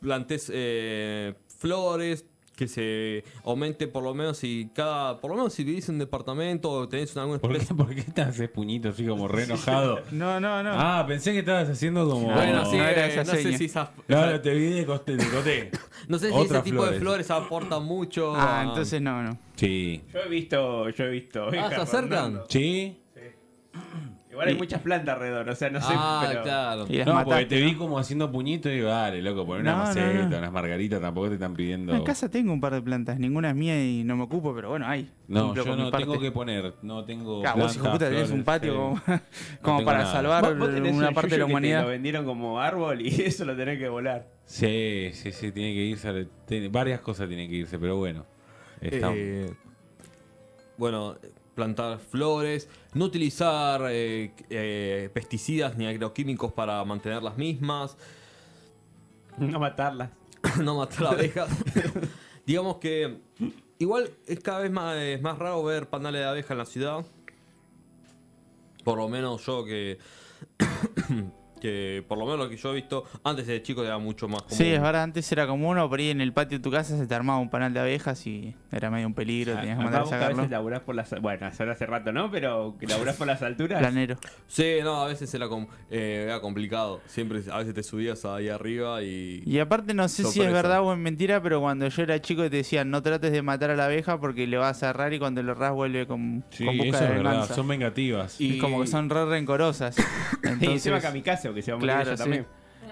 plantes 0.00 0.50
eh, 0.52 1.34
flores, 1.58 2.24
que 2.56 2.66
se 2.68 3.22
aumente 3.44 3.86
por 3.86 4.02
lo 4.02 4.14
menos 4.14 4.38
si 4.38 4.70
cada, 4.74 5.20
por 5.20 5.30
lo 5.30 5.36
menos 5.36 5.52
si 5.52 5.62
vivís 5.62 5.88
en 5.90 5.96
un 5.96 5.98
departamento 6.00 6.70
o 6.70 6.88
tenés 6.88 7.14
alguna 7.16 7.38
¿Por 7.38 7.52
especie. 7.52 7.76
qué, 7.76 7.84
¿Por 7.84 7.94
qué 7.94 8.02
te 8.02 8.22
haces 8.22 8.48
puñito 8.48 8.88
así 8.88 9.06
como 9.06 9.28
re 9.28 9.44
enojado? 9.44 10.00
No, 10.10 10.40
no, 10.40 10.62
no. 10.62 10.70
Ah, 10.72 11.04
pensé 11.06 11.32
que 11.32 11.40
estabas 11.40 11.68
haciendo 11.68 12.08
como. 12.08 12.32
Bueno, 12.32 12.64
No, 12.64 12.70
sí, 12.70 12.78
no 12.78 12.84
era 12.88 13.06
esa 13.06 13.24
no 13.24 13.32
sé 13.38 13.56
si 13.58 13.64
esas- 13.66 13.90
Claro, 14.06 14.40
te 14.40 14.54
vi 14.54 14.66
de 14.70 14.86
coste, 14.86 15.16
de 15.16 15.26
coté. 15.28 15.70
no 16.08 16.18
sé 16.18 16.32
si 16.32 16.40
ese 16.40 16.62
tipo 16.62 16.86
de 16.86 16.98
flores. 16.98 17.30
aportan 17.30 17.84
mucho. 17.84 18.34
ah, 18.34 18.60
a- 18.60 18.64
entonces 18.64 19.00
no, 19.02 19.22
no. 19.22 19.38
Sí. 19.56 20.02
Yo 20.12 20.20
he 20.20 20.28
visto, 20.28 20.88
yo 20.88 21.04
he 21.04 21.10
visto. 21.10 21.48
Ah, 21.48 21.68
¿se 21.68 21.74
acercan? 21.76 22.00
rondando. 22.02 22.46
¿Sí? 22.48 22.96
Igual 24.36 24.48
hay 24.48 24.54
muchas 24.54 24.82
plantas 24.82 25.14
alrededor, 25.14 25.48
o 25.48 25.54
sea, 25.54 25.70
no 25.70 25.80
sé, 25.80 25.86
ah, 25.96 26.26
pero... 26.28 26.42
claro. 26.42 26.84
Y 26.90 26.96
las 26.98 27.06
No, 27.06 27.24
porque 27.24 27.46
te 27.46 27.58
vi 27.62 27.74
como 27.74 27.98
haciendo 27.98 28.30
puñito 28.30 28.68
y 28.68 28.74
digo, 28.74 28.88
dale, 28.88 29.22
loco, 29.22 29.46
poner 29.46 29.62
una 29.62 29.72
No, 29.72 29.78
maceta, 29.78 30.28
no. 30.28 30.36
unas 30.38 30.52
margaritas, 30.52 31.00
tampoco 31.00 31.28
te 31.28 31.34
están 31.34 31.54
pidiendo. 31.54 31.94
En 31.94 32.04
casa 32.04 32.28
tengo 32.30 32.52
un 32.52 32.60
par 32.60 32.74
de 32.74 32.82
plantas, 32.82 33.18
ninguna 33.18 33.48
es 33.48 33.56
mía 33.56 33.82
y 33.82 34.04
no 34.04 34.14
me 34.14 34.24
ocupo, 34.24 34.54
pero 34.54 34.68
bueno, 34.68 34.86
hay. 34.86 35.10
No, 35.26 35.54
yo 35.54 35.64
no 35.74 35.90
parte. 35.90 36.04
tengo 36.06 36.20
que 36.20 36.30
poner, 36.32 36.74
no 36.82 37.02
tengo. 37.06 37.40
Claro, 37.40 37.62
vos 37.62 37.74
hijo 37.74 37.84
de 37.84 37.88
plantas, 37.90 38.08
puta 38.08 38.14
tenés 38.14 38.30
un 38.30 38.44
patio 38.44 38.94
sí. 39.06 39.12
como, 39.62 39.82
para 39.86 39.98
nada. 40.00 40.12
salvar 40.12 40.44
Vos- 40.44 40.58
vos 40.58 40.74
tenés 40.74 40.94
una 40.94 41.08
un 41.08 41.14
parte 41.14 41.30
de 41.30 41.38
la 41.38 41.44
humanidad. 41.46 41.82
lo 41.84 41.88
vendieron 41.88 42.26
como 42.26 42.60
árbol 42.60 43.00
y 43.00 43.08
eso 43.22 43.46
lo 43.46 43.56
tenés 43.56 43.78
que 43.78 43.88
volar. 43.88 44.28
Sí, 44.44 45.12
sí, 45.14 45.32
sí, 45.32 45.50
tiene 45.50 45.72
que 45.72 45.80
irse. 45.82 46.28
tiene- 46.46 46.68
varias 46.68 47.00
cosas 47.00 47.26
tienen 47.26 47.48
que 47.48 47.56
irse, 47.56 47.78
pero 47.78 47.96
bueno. 47.96 48.26
Está- 48.82 49.12
Eh, 49.14 49.50
bueno, 50.76 51.16
plantar 51.54 51.98
flores, 51.98 52.68
no 52.96 53.04
utilizar 53.04 53.82
eh, 53.90 54.32
eh, 54.48 55.10
pesticidas 55.12 55.76
ni 55.76 55.86
agroquímicos 55.86 56.52
para 56.52 56.82
mantener 56.84 57.22
las 57.22 57.36
mismas, 57.36 57.96
No 59.38 59.60
matarlas. 59.60 60.10
no 60.62 60.76
matar 60.76 61.08
abejas. 61.08 61.50
Digamos 62.46 62.76
que 62.76 63.18
igual 63.78 64.10
es 64.26 64.40
cada 64.40 64.60
vez 64.60 64.70
más, 64.70 64.96
es 64.96 65.20
más 65.20 65.38
raro 65.38 65.62
ver 65.62 65.88
panales 65.88 66.22
de 66.22 66.26
abeja 66.26 66.54
en 66.54 66.58
la 66.58 66.66
ciudad. 66.66 67.04
Por 68.82 68.98
lo 68.98 69.08
menos 69.08 69.44
yo 69.44 69.64
que... 69.64 69.98
que 71.60 72.04
por 72.06 72.18
lo 72.18 72.24
menos 72.26 72.40
lo 72.40 72.48
que 72.48 72.56
yo 72.56 72.70
he 72.72 72.74
visto 72.74 73.04
antes 73.24 73.46
de 73.46 73.62
chico 73.62 73.84
era 73.84 73.98
mucho 73.98 74.28
más 74.28 74.42
común. 74.42 74.56
Sí, 74.58 74.64
es 74.72 74.80
verdad, 74.80 75.02
antes 75.02 75.30
era 75.32 75.46
como 75.46 75.68
uno, 75.68 75.88
por 75.88 75.98
ahí 75.98 76.10
en 76.10 76.20
el 76.20 76.32
patio 76.32 76.58
de 76.58 76.62
tu 76.62 76.70
casa 76.70 76.96
se 76.98 77.06
te 77.06 77.14
armaba 77.14 77.38
un 77.38 77.50
panal 77.50 77.72
de 77.72 77.80
abejas 77.80 78.26
y 78.26 78.54
era 78.72 78.90
medio 78.90 79.06
un 79.06 79.14
peligro, 79.14 79.54
tenías 79.56 79.78
que 79.78 79.84
mandar 79.84 80.02
a 80.02 80.04
a 80.04 80.08
veces 80.08 80.20
sacarlo. 80.20 80.48
laburás 80.48 80.80
por 80.82 80.94
las... 80.94 81.20
Bueno, 81.20 81.46
hace 81.46 81.64
hace 81.64 81.86
rato 81.86 82.12
no, 82.12 82.30
pero 82.30 82.76
que 82.78 82.86
laburás 82.86 83.16
por 83.16 83.26
las 83.26 83.42
alturas. 83.42 83.78
Planero. 83.80 84.16
Sí, 84.46 84.76
no, 84.82 85.02
a 85.02 85.08
veces 85.08 85.32
era, 85.34 85.48
com- 85.48 85.66
eh, 85.90 86.24
era 86.26 86.40
complicado. 86.40 87.00
Siempre, 87.06 87.40
a 87.50 87.58
veces 87.58 87.74
te 87.74 87.82
subías 87.82 88.24
ahí 88.24 88.48
arriba 88.48 89.02
y... 89.02 89.42
Y 89.46 89.58
aparte 89.58 89.94
no 89.94 90.08
sé 90.08 90.24
si 90.24 90.40
es 90.42 90.52
verdad 90.52 90.82
o 90.82 90.92
es 90.92 90.98
mentira, 90.98 91.42
pero 91.42 91.60
cuando 91.60 91.88
yo 91.88 92.02
era 92.02 92.20
chico 92.20 92.42
te 92.42 92.50
decían 92.56 92.90
no 92.90 93.02
trates 93.02 93.32
de 93.32 93.42
matar 93.42 93.70
a 93.70 93.76
la 93.76 93.86
abeja 93.86 94.18
porque 94.20 94.46
le 94.46 94.56
vas 94.58 94.76
a 94.82 94.88
cerrar 94.88 95.12
y 95.12 95.18
cuando 95.18 95.42
lo 95.42 95.52
erras 95.52 95.72
vuelve 95.72 96.06
con, 96.06 96.44
Sí, 96.50 96.64
con 96.64 96.76
busca 96.76 96.88
eso 96.98 96.98
de 97.00 97.04
es 97.16 97.22
verdad, 97.22 97.54
son 97.54 97.68
vengativas. 97.68 98.40
Y- 98.40 98.56
Es 98.56 98.60
como 98.60 98.80
que 98.80 98.86
son 98.86 99.08
re 99.10 99.24
rencorosas. 99.26 99.96
Y 100.46 100.48
Entonces, 100.48 100.68
encima 100.86 101.00
kamikaze, 101.00 101.45
que 101.54 101.62
se 101.62 101.72
va 101.72 101.76
a 101.76 101.78
morir 101.80 101.94
Claro, 101.94 102.08
ella 102.10 102.16
sí. 102.16 102.22
también. 102.22 102.46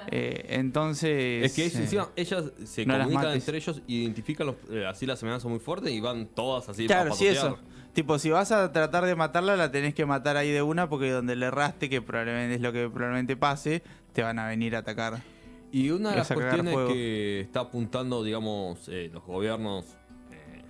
eh, 0.08 0.46
entonces 0.50 1.44
Es 1.44 1.54
que 1.54 1.66
es- 1.66 1.74
eh, 1.76 1.82
encima 1.82 2.08
ellas 2.16 2.44
se 2.64 2.84
no 2.86 2.98
comunican 2.98 3.32
entre 3.32 3.56
ellos, 3.56 3.80
identifican 3.86 4.46
los- 4.48 4.56
eh, 4.70 4.86
así 4.86 5.06
las 5.06 5.22
amenazas 5.22 5.48
muy 5.50 5.60
fuertes 5.60 5.92
y 5.92 6.00
van 6.00 6.26
todas 6.26 6.68
así 6.68 6.86
Claro, 6.86 7.14
sí, 7.14 7.26
eso. 7.26 7.58
Tipo, 7.92 8.18
si 8.18 8.28
vas 8.30 8.50
a 8.50 8.72
tratar 8.72 9.04
de 9.04 9.14
matarla, 9.14 9.54
la 9.56 9.70
tenés 9.70 9.94
que 9.94 10.04
matar 10.04 10.36
ahí 10.36 10.50
de 10.50 10.62
una 10.62 10.88
porque 10.88 11.10
donde 11.10 11.36
le 11.36 11.46
erraste, 11.46 11.88
que 11.88 12.02
probablemente 12.02 12.56
es 12.56 12.60
lo 12.60 12.72
que 12.72 12.88
probablemente 12.90 13.36
pase, 13.36 13.82
te 14.12 14.22
van 14.22 14.38
a 14.40 14.48
venir 14.48 14.74
a 14.74 14.80
atacar. 14.80 15.22
Y 15.70 15.90
una 15.90 16.10
de 16.10 16.16
las 16.16 16.28
cuestiones 16.32 16.74
que 16.88 17.40
está 17.40 17.60
apuntando, 17.60 18.24
digamos, 18.24 18.88
eh, 18.88 19.10
los 19.12 19.22
gobiernos 19.24 19.84
eh, 20.32 20.62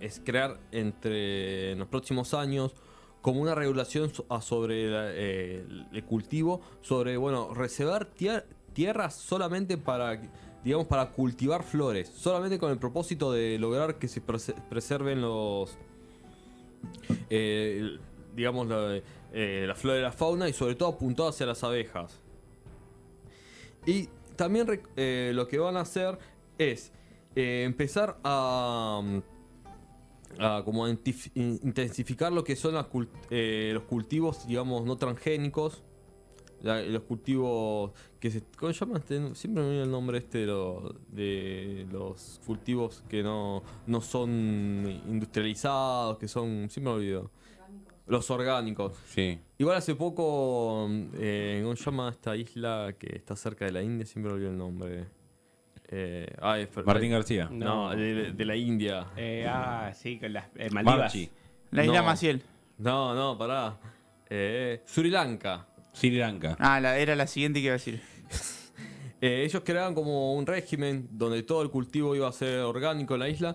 es 0.00 0.20
crear 0.24 0.58
entre 0.72 1.72
en 1.72 1.78
los 1.78 1.86
próximos 1.88 2.34
años 2.34 2.74
como 3.22 3.40
una 3.40 3.54
regulación 3.54 4.12
sobre 4.40 4.88
eh, 4.90 5.64
el 5.92 6.04
cultivo, 6.04 6.60
sobre, 6.82 7.16
bueno, 7.16 7.54
reservar 7.54 8.10
tier- 8.14 8.44
tierras 8.74 9.14
solamente 9.14 9.78
para, 9.78 10.20
digamos, 10.64 10.88
para 10.88 11.10
cultivar 11.10 11.62
flores, 11.62 12.08
solamente 12.08 12.58
con 12.58 12.70
el 12.72 12.78
propósito 12.78 13.32
de 13.32 13.58
lograr 13.58 13.98
que 13.98 14.08
se 14.08 14.20
prese- 14.20 14.54
preserven 14.68 15.20
los, 15.20 15.78
eh, 17.30 17.96
digamos, 18.34 18.66
la, 18.66 19.00
eh, 19.32 19.64
la 19.68 19.74
flora 19.76 19.98
y 19.98 20.02
la 20.02 20.12
fauna 20.12 20.48
y 20.48 20.52
sobre 20.52 20.74
todo 20.74 20.88
apuntado 20.88 21.28
hacia 21.28 21.46
las 21.46 21.62
abejas. 21.62 22.18
Y 23.86 24.08
también 24.34 24.80
eh, 24.96 25.30
lo 25.34 25.46
que 25.46 25.58
van 25.58 25.76
a 25.76 25.80
hacer 25.80 26.18
es 26.58 26.92
empezar 27.34 28.18
a, 28.24 29.00
a 30.38 30.62
como 30.64 30.84
a 30.86 30.90
intensificar 30.90 32.32
lo 32.32 32.44
que 32.44 32.56
son 32.56 32.74
las 32.74 32.86
cult- 32.86 33.08
eh, 33.30 33.70
los 33.74 33.84
cultivos, 33.84 34.46
digamos, 34.46 34.84
no 34.84 34.96
transgénicos. 34.96 35.82
La- 36.62 36.80
los 36.82 37.02
cultivos 37.02 37.90
que 38.20 38.30
se... 38.30 38.42
¿Cómo 38.56 38.72
se 38.72 38.78
llama? 38.78 38.98
Este? 38.98 39.34
Siempre 39.34 39.64
me 39.64 39.70
viene 39.70 39.82
el 39.84 39.90
nombre 39.90 40.18
este 40.18 40.38
de, 40.38 40.46
lo- 40.46 40.94
de 41.08 41.86
los 41.90 42.40
cultivos 42.46 43.02
que 43.08 43.22
no, 43.24 43.64
no 43.88 44.00
son 44.00 44.30
industrializados, 45.08 46.18
que 46.18 46.28
son... 46.28 46.68
Siempre 46.70 46.92
me 46.92 46.98
olvido. 46.98 47.30
Los 48.06 48.30
orgánicos. 48.30 48.94
Sí. 49.06 49.40
Igual 49.58 49.76
hace 49.76 49.94
poco, 49.96 50.88
eh, 51.14 51.60
¿cómo 51.64 51.74
se 51.76 51.84
llama 51.84 52.10
esta 52.10 52.36
isla 52.36 52.94
que 52.98 53.16
está 53.16 53.34
cerca 53.34 53.64
de 53.64 53.72
la 53.72 53.82
India? 53.82 54.06
Siempre 54.06 54.32
olvidé 54.32 54.50
el 54.50 54.58
nombre. 54.58 55.06
Eh, 55.94 56.26
ay, 56.40 56.66
Martín 56.86 57.10
García. 57.10 57.48
No, 57.50 57.90
No. 57.90 57.96
de, 57.96 58.32
de 58.32 58.44
la 58.46 58.56
India. 58.56 59.08
Eh, 59.16 59.44
ah, 59.46 59.92
sí, 59.94 60.18
con 60.18 60.32
las 60.32 60.46
eh, 60.56 60.70
Maldivas. 60.70 60.98
Marchi. 61.00 61.30
La 61.70 61.84
isla 61.84 61.98
No. 62.00 62.04
Maciel. 62.06 62.42
No, 62.78 63.14
no, 63.14 63.36
pará. 63.36 63.76
Eh, 64.30 64.80
Sri 64.86 65.10
Lanka. 65.10 65.66
Sri 65.92 66.16
Lanka. 66.16 66.56
Ah, 66.58 66.80
la, 66.80 66.96
era 66.98 67.14
la 67.14 67.26
siguiente 67.26 67.60
que 67.60 67.66
iba 67.66 67.74
a 67.74 67.78
decir. 67.78 68.00
Eh, 69.24 69.44
ellos 69.44 69.62
creaban 69.64 69.94
como 69.94 70.34
un 70.34 70.44
régimen 70.44 71.06
donde 71.12 71.44
todo 71.44 71.62
el 71.62 71.70
cultivo 71.70 72.16
iba 72.16 72.26
a 72.28 72.32
ser 72.32 72.58
orgánico 72.58 73.14
en 73.14 73.20
la 73.20 73.28
isla 73.28 73.54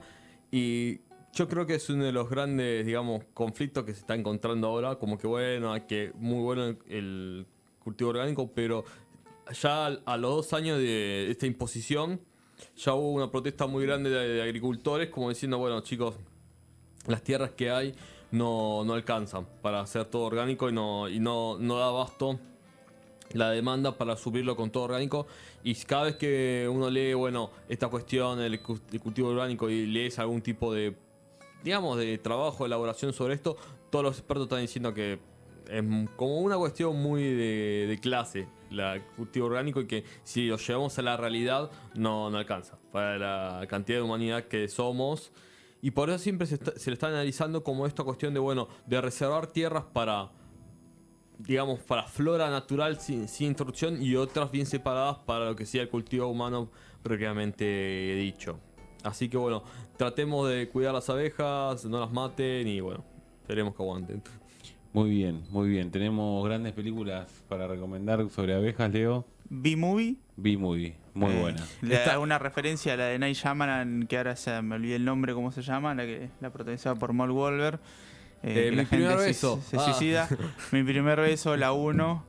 y 0.50 1.02
yo 1.34 1.50
creo 1.50 1.66
que 1.66 1.76
es 1.76 1.90
uno 1.90 2.06
de 2.06 2.14
los 2.14 2.30
grandes, 2.30 2.86
digamos, 2.86 3.26
conflictos 3.34 3.84
que 3.84 3.94
se 3.94 4.00
está 4.00 4.16
encontrando 4.16 4.68
ahora, 4.68 4.96
como 4.96 5.18
que 5.18 5.28
bueno, 5.28 5.74
hay 5.74 5.82
que 5.82 6.14
muy 6.16 6.40
bueno 6.42 6.64
el, 6.68 6.78
el 6.88 7.46
cultivo 7.80 8.12
orgánico, 8.12 8.50
pero 8.56 8.86
ya 9.52 9.86
a 9.88 10.18
los 10.18 10.36
dos 10.36 10.54
años 10.54 10.78
de 10.80 11.30
esta 11.32 11.46
imposición 11.46 12.22
ya 12.76 12.94
hubo 12.94 13.12
una 13.12 13.30
protesta 13.32 13.68
muy 13.68 13.86
grande 13.86 14.10
de, 14.10 14.28
de 14.28 14.42
agricultores 14.42 15.10
como 15.10 15.30
diciendo, 15.30 15.58
bueno 15.58 15.82
chicos, 15.82 16.16
las 17.08 17.22
tierras 17.24 17.52
que 17.52 17.70
hay 17.72 17.94
no, 18.32 18.84
no 18.84 18.94
alcanzan 18.94 19.48
para 19.62 19.80
hacer 19.82 20.06
todo 20.06 20.24
orgánico 20.24 20.70
y 20.70 20.74
no, 20.74 21.08
y 21.08 21.20
no, 21.20 21.58
no 21.60 21.78
da 21.78 21.88
abasto 21.88 22.40
la 23.34 23.52
demanda 23.52 23.98
para 23.98 24.16
subirlo 24.16 24.56
con 24.56 24.70
todo 24.72 24.84
orgánico. 24.84 25.28
Y 25.64 25.76
cada 25.76 26.04
vez 26.06 26.16
que 26.16 26.68
uno 26.72 26.90
lee, 26.90 27.14
bueno, 27.14 27.52
esta 27.68 27.90
cuestión 27.90 28.40
del 28.40 28.62
cu- 28.62 28.80
del 28.90 29.02
cultivo 29.02 29.30
orgánico 29.30 29.70
y 29.70 29.86
lees 29.86 30.18
algún 30.20 30.42
tipo 30.42 30.74
de, 30.74 30.96
digamos, 31.64 31.98
de 31.98 32.18
trabajo, 32.20 32.66
elaboración 32.66 33.12
sobre 33.14 33.34
esto, 33.34 33.58
todos 33.90 34.04
los 34.04 34.18
expertos 34.18 34.46
están 34.46 34.62
diciendo 34.62 34.94
que 34.94 35.20
es 35.70 35.84
como 36.16 36.40
una 36.40 36.58
cuestión 36.58 36.96
muy 37.02 37.22
de, 37.24 37.86
de 37.90 38.00
clase, 38.00 38.48
el 38.70 39.02
cultivo 39.16 39.48
orgánico, 39.48 39.82
y 39.82 39.88
que 39.88 40.04
si 40.24 40.48
lo 40.48 40.58
llevamos 40.58 40.98
a 41.00 41.02
la 41.02 41.18
realidad 41.18 41.72
no, 41.96 42.30
no 42.30 42.38
alcanza 42.38 42.78
para 42.92 43.18
la 43.18 43.68
cantidad 43.68 44.00
de 44.00 44.04
humanidad 44.04 44.46
que 44.46 44.68
somos. 44.68 45.32
Y 45.82 45.92
por 45.92 46.10
eso 46.10 46.18
siempre 46.18 46.48
se, 46.48 46.58
se 46.58 46.90
le 46.90 46.96
está 46.96 47.08
analizando 47.08 47.64
como 47.64 47.86
esta 47.86 48.04
cuestión 48.04 48.34
de, 48.34 48.40
bueno, 48.40 48.68
de 48.86 49.00
reservar 49.00 49.48
tierras 49.48 49.84
para 49.94 50.32
digamos, 51.40 51.80
para 51.80 52.04
flora 52.04 52.50
natural 52.50 53.00
sin, 53.00 53.28
sin 53.28 53.48
introducción 53.48 54.02
y 54.02 54.16
otras 54.16 54.52
bien 54.52 54.66
separadas 54.66 55.18
para 55.20 55.46
lo 55.46 55.56
que 55.56 55.66
sea 55.66 55.84
el 55.84 55.90
cultivo 55.90 56.28
humano 56.28 56.70
propiamente 57.04 58.16
dicho. 58.16 58.60
Así 59.04 59.30
que 59.30 59.38
bueno, 59.38 59.64
tratemos 59.98 60.50
de 60.50 60.68
cuidar 60.70 60.94
las 60.94 61.10
abejas, 61.10 61.86
no 61.86 62.00
las 62.00 62.12
maten 62.12 62.68
y 62.68 62.80
bueno, 62.82 63.04
esperemos 63.42 63.76
que 63.76 63.84
aguanten. 63.84 64.24
Muy 64.94 65.10
bien, 65.10 65.44
muy 65.52 65.70
bien. 65.70 65.92
Tenemos 65.92 66.44
grandes 66.46 66.74
películas 66.74 67.28
para 67.48 67.68
recomendar 67.68 68.28
sobre 68.30 68.56
abejas, 68.56 68.92
Leo. 68.92 69.26
B-Movie. 69.50 70.16
B-Movie, 70.38 70.96
muy 71.14 71.32
Eh, 71.34 71.40
buena. 71.42 71.64
Da 71.82 72.20
una 72.20 72.40
referencia 72.40 72.94
a 72.94 72.98
la 72.98 73.06
de 73.06 73.20
Night 73.20 73.36
Shyamalan, 73.36 74.08
que 74.08 74.18
ahora 74.18 74.36
se 74.36 74.62
me 74.62 74.76
olvidé 74.76 74.96
el 74.96 75.06
nombre, 75.06 75.34
cómo 75.34 75.52
se 75.52 75.62
llama, 75.62 75.94
la 75.96 76.04
que 76.06 76.30
la 76.42 76.50
protagonizada 76.52 76.96
por 76.96 77.14
Mark 77.14 77.32
Wahlberg. 77.34 77.80
Eh, 78.44 78.54
que 78.54 78.70
Mi 78.72 78.76
la 78.78 78.86
gente 78.86 78.96
primer 78.98 79.20
se- 79.20 79.26
beso. 79.26 79.62
Se, 79.68 79.78
Ah. 79.78 79.80
suicida. 79.80 80.28
Mi 80.72 80.84
primer 80.84 81.20
beso, 81.20 81.56
la 81.58 81.72
1. 81.74 82.24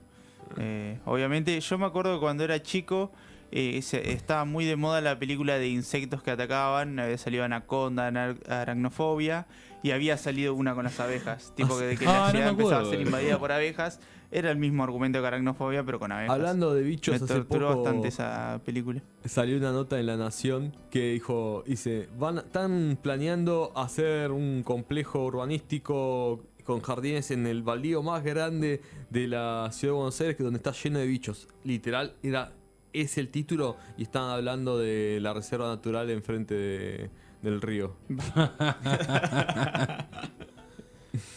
obviamente, 1.05 1.61
yo 1.61 1.79
me 1.79 1.87
acuerdo 1.87 2.15
que 2.15 2.21
cuando 2.21 2.45
era 2.45 2.63
chico 2.63 3.13
eh, 3.51 3.81
se- 3.83 4.13
estaba 4.13 4.45
muy 4.45 4.65
de 4.67 4.77
moda 4.77 5.01
la 5.01 5.19
película 5.19 5.59
de 5.59 5.69
insectos 5.69 6.23
que 6.23 6.31
atacaban. 6.31 6.99
Había 6.99 7.17
salido 7.19 7.45
Anaconda, 7.45 8.09
Anar- 8.09 8.37
Aracnofobia. 8.51 9.47
Y 9.83 9.93
había 9.93 10.17
salido 10.17 10.55
una 10.55 10.75
con 10.75 10.85
las 10.85 10.99
abejas. 11.01 11.53
Tipo 11.57 11.79
que, 11.79 11.85
de 11.87 11.97
que 11.97 12.07
Ah, 12.07 12.25
la 12.27 12.31
ciudad 12.31 12.49
empezaba 12.49 12.83
a 12.83 12.91
ser 12.91 13.01
invadida 13.01 13.39
por 13.39 13.53
abejas. 13.53 14.01
Era 14.31 14.51
el 14.51 14.59
mismo 14.59 14.85
argumento 14.85 15.21
que 15.23 15.27
Aracnofobia, 15.27 15.85
pero 15.85 15.99
con 15.99 16.13
abejas. 16.13 16.35
Hablando 16.35 16.75
de 16.75 16.83
bichos, 16.83 17.13
me 17.19 17.25
hace 17.25 17.35
torturó 17.35 17.69
poco 17.69 17.83
bastante 17.85 18.09
esa 18.09 18.61
película. 18.65 19.01
salió 19.25 19.57
una 19.57 19.73
nota 19.73 19.99
en 19.99 20.05
La 20.07 20.17
Nación 20.19 20.75
que 20.91 21.13
dijo, 21.13 21.65
dice, 21.67 22.11
van, 22.19 22.39
están 22.39 22.99
planeando 23.01 23.73
hacer 23.75 24.31
un 24.33 24.63
complejo 24.65 25.25
urbanístico 25.25 26.45
con 26.65 26.81
jardines 26.83 27.31
en 27.31 27.47
el 27.47 27.63
baldío 27.63 28.03
más 28.03 28.23
grande 28.23 28.83
de 29.09 29.29
la 29.29 29.71
ciudad 29.73 29.95
de 29.95 29.97
Buenos 29.97 30.21
Aires, 30.21 30.37
que 30.37 30.43
donde 30.43 30.59
está 30.59 30.73
lleno 30.73 30.99
de 30.99 31.07
bichos. 31.07 31.49
Literal, 31.65 32.15
era 32.23 32.53
es 32.93 33.17
el 33.17 33.29
título 33.31 33.77
y 33.97 34.03
están 34.03 34.25
hablando 34.31 34.77
de 34.79 35.19
la 35.23 35.33
reserva 35.33 35.69
natural 35.69 36.11
enfrente 36.11 36.55
de- 36.55 37.11
del 37.43 37.61
río. 37.61 37.97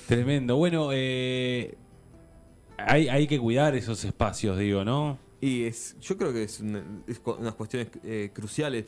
Tremendo. 0.08 0.58
Bueno, 0.58 0.90
eh, 0.92 1.78
hay, 2.78 3.08
hay 3.08 3.28
que 3.28 3.40
cuidar 3.40 3.76
esos 3.76 4.04
espacios, 4.04 4.58
digo, 4.58 4.84
¿no? 4.84 5.18
Y 5.40 5.64
es, 5.64 5.98
yo 6.00 6.18
creo 6.18 6.34
que 6.34 6.44
es, 6.44 6.60
una- 6.60 6.84
es 7.08 7.20
cu- 7.20 7.38
unas 7.40 7.56
cuestiones 7.56 7.88
eh, 8.04 8.32
cruciales. 8.34 8.86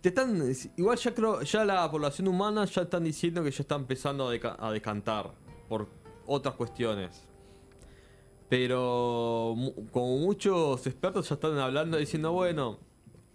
Te 0.00 0.08
están, 0.10 0.40
es- 0.42 0.68
igual 0.76 0.96
ya 0.98 1.14
creo, 1.14 1.42
ya 1.42 1.64
la 1.64 1.90
población 1.90 2.28
humana 2.28 2.64
ya 2.64 2.82
están 2.82 3.04
diciendo 3.04 3.42
que 3.44 3.50
ya 3.50 3.62
está 3.62 3.74
empezando 3.76 4.28
a, 4.28 4.34
deca- 4.34 4.56
a 4.58 4.72
decantar 4.72 5.32
por 5.68 5.88
otras 6.26 6.54
cuestiones. 6.54 7.24
Pero 8.48 9.54
como 9.92 10.16
muchos 10.18 10.86
expertos 10.86 11.28
ya 11.28 11.34
están 11.34 11.58
hablando 11.58 11.98
diciendo, 11.98 12.32
bueno, 12.32 12.78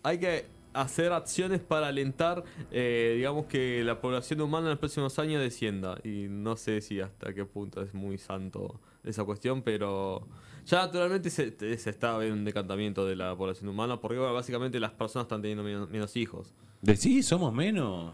hay 0.01 0.17
que 0.17 0.45
hacer 0.73 1.11
acciones 1.13 1.59
para 1.61 1.87
alentar, 1.87 2.43
eh, 2.71 3.13
digamos 3.17 3.45
que 3.45 3.83
la 3.83 4.01
población 4.01 4.41
humana 4.41 4.65
en 4.67 4.69
los 4.71 4.79
próximos 4.79 5.17
años 5.19 5.41
descienda. 5.41 5.97
Y 6.03 6.27
no 6.29 6.55
sé 6.57 6.81
si 6.81 6.99
hasta 6.99 7.33
qué 7.33 7.45
punto 7.45 7.81
es 7.81 7.93
muy 7.93 8.17
santo 8.17 8.79
esa 9.03 9.23
cuestión, 9.23 9.61
pero 9.61 10.27
ya 10.65 10.79
naturalmente 10.85 11.29
se, 11.29 11.55
está 11.89 12.17
viendo 12.17 12.37
un 12.37 12.45
decantamiento 12.45 13.05
de 13.05 13.15
la 13.15 13.35
población 13.35 13.69
humana, 13.69 13.99
porque 13.99 14.17
bueno, 14.17 14.33
básicamente 14.33 14.79
las 14.79 14.91
personas 14.91 15.25
están 15.25 15.41
teniendo 15.41 15.63
menos, 15.63 15.89
menos 15.89 16.15
hijos. 16.15 16.53
Decís, 16.81 17.25
somos 17.25 17.53
menos. 17.53 18.13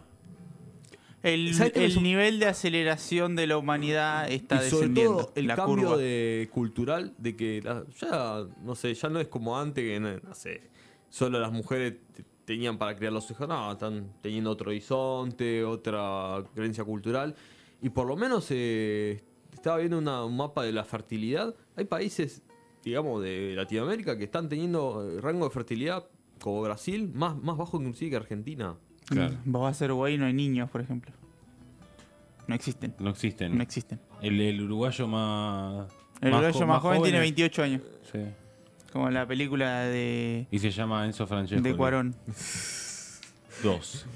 El, 1.22 1.52
¿Sabes 1.54 1.74
qué 1.74 1.80
me 1.80 1.84
el 1.86 2.02
nivel 2.02 2.38
de 2.40 2.46
aceleración 2.46 3.36
de 3.36 3.46
la 3.46 3.58
humanidad 3.58 4.30
está 4.30 4.56
y 4.56 4.70
sobre 4.70 4.88
descendiendo. 4.88 5.16
todo 5.18 5.32
el 5.34 5.46
la 5.48 5.54
cambio 5.56 5.88
curva. 5.88 5.96
de 5.98 6.48
cultural 6.50 7.12
de 7.18 7.36
que 7.36 7.60
la- 7.62 7.84
ya 8.00 8.46
no 8.62 8.74
sé 8.74 8.94
ya 8.94 9.10
no 9.10 9.20
es 9.20 9.28
como 9.28 9.58
antes 9.58 9.84
que 9.84 10.00
no, 10.00 10.16
no 10.18 10.34
sé 10.34 10.62
solo 11.10 11.38
las 11.38 11.52
mujeres 11.52 11.96
tenían 12.44 12.78
para 12.78 12.96
criar 12.96 13.12
los 13.12 13.30
hijos 13.30 13.46
no 13.48 13.72
están 13.72 14.12
teniendo 14.22 14.50
otro 14.50 14.70
horizonte 14.70 15.64
otra 15.64 16.42
creencia 16.54 16.84
cultural 16.84 17.34
y 17.82 17.90
por 17.90 18.06
lo 18.06 18.16
menos 18.16 18.46
eh, 18.50 19.22
estaba 19.52 19.78
viendo 19.78 19.98
una- 19.98 20.24
un 20.24 20.36
mapa 20.36 20.62
de 20.64 20.72
la 20.72 20.84
fertilidad 20.84 21.54
hay 21.76 21.84
países 21.84 22.42
digamos 22.84 23.22
de 23.22 23.52
Latinoamérica 23.56 24.16
que 24.18 24.24
están 24.24 24.48
teniendo 24.48 25.08
eh, 25.08 25.20
rango 25.20 25.44
de 25.46 25.50
fertilidad 25.50 26.04
como 26.40 26.62
Brasil 26.62 27.10
más 27.14 27.36
más 27.36 27.56
bajo 27.56 27.78
inclusive 27.78 28.10
que 28.10 28.16
Argentina 28.16 28.76
Claro. 29.06 29.34
Vos 29.44 29.62
vas 29.62 29.76
a 29.76 29.78
ser 29.80 29.90
Uruguay 29.90 30.14
y 30.14 30.18
no 30.18 30.26
hay 30.26 30.32
niños, 30.32 30.70
por 30.70 30.80
ejemplo. 30.80 31.12
No 32.46 32.54
existen. 32.54 32.94
No 33.00 33.10
existen. 33.10 33.56
No 33.56 33.62
existen. 33.62 34.00
El, 34.22 34.40
el 34.40 34.60
uruguayo 34.62 35.08
más. 35.08 35.88
El 36.20 36.32
uruguayo 36.32 36.66
más 36.66 36.80
joven 36.80 37.02
tiene 37.02 37.18
es- 37.18 37.22
28 37.22 37.62
años. 37.64 37.82
Sí. 38.12 38.20
Como 38.92 39.08
la 39.10 39.26
película 39.26 39.80
de, 39.82 40.46
Y 40.50 40.58
se 40.58 40.70
llama 40.70 41.04
Enzo 41.06 41.26
Francesco. 41.26 41.62
de 41.62 41.76
Cuarón. 41.76 42.14
Dos. 43.62 44.06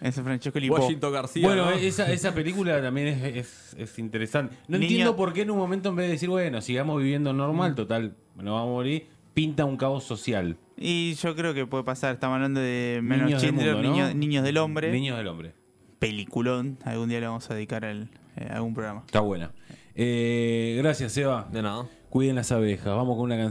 Ese 0.00 0.22
Francesco 0.22 0.58
Lipo. 0.58 0.74
Washington 0.76 1.12
García 1.12 1.46
Bueno, 1.46 1.66
¿no? 1.66 1.70
esa, 1.72 2.10
esa 2.10 2.32
película 2.34 2.80
también 2.80 3.08
es, 3.08 3.36
es- 3.36 3.76
es 3.78 3.98
interesante. 3.98 4.56
No 4.66 4.78
Niño- 4.78 4.88
entiendo 4.88 5.16
por 5.16 5.32
qué 5.34 5.42
en 5.42 5.50
un 5.50 5.58
momento 5.58 5.90
en 5.90 5.96
vez 5.96 6.06
de 6.06 6.12
decir, 6.12 6.28
bueno, 6.30 6.60
sigamos 6.62 6.98
viviendo 7.02 7.32
normal, 7.34 7.74
total, 7.74 8.14
no 8.36 8.54
vamos 8.54 8.68
a 8.68 8.72
morir, 8.72 9.08
pinta 9.34 9.64
un 9.66 9.76
caos 9.76 10.04
social. 10.04 10.56
Y 10.78 11.14
yo 11.14 11.36
creo 11.36 11.52
que 11.52 11.66
puede 11.66 11.84
pasar. 11.84 12.14
Estamos 12.14 12.36
hablando 12.36 12.60
de 12.60 13.00
menos 13.02 13.26
Niños 13.26 13.42
del 13.42 13.50
Schindler, 13.50 13.74
mundo, 13.74 13.88
¿no? 13.90 13.94
niños, 13.94 14.14
niños 14.14 14.44
del 14.44 14.56
hombre. 14.56 14.90
Niños 14.90 15.18
del 15.18 15.26
hombre. 15.28 15.52
peliculón. 15.98 16.78
Algún 16.84 17.10
día 17.10 17.20
le 17.20 17.26
vamos 17.26 17.50
a 17.50 17.54
dedicar 17.54 17.84
el, 17.84 18.08
eh, 18.36 18.48
algún 18.50 18.72
programa. 18.72 19.02
Está 19.04 19.20
buena. 19.20 19.52
Eh, 19.94 20.76
gracias, 20.78 21.14
Eva. 21.18 21.46
De 21.52 21.60
nada. 21.60 21.86
Cuiden 22.10 22.34
las 22.36 22.50
abejas. 22.52 22.86
Vamos 22.86 23.16
con 23.16 23.24
una 23.24 23.36
canción. 23.36 23.48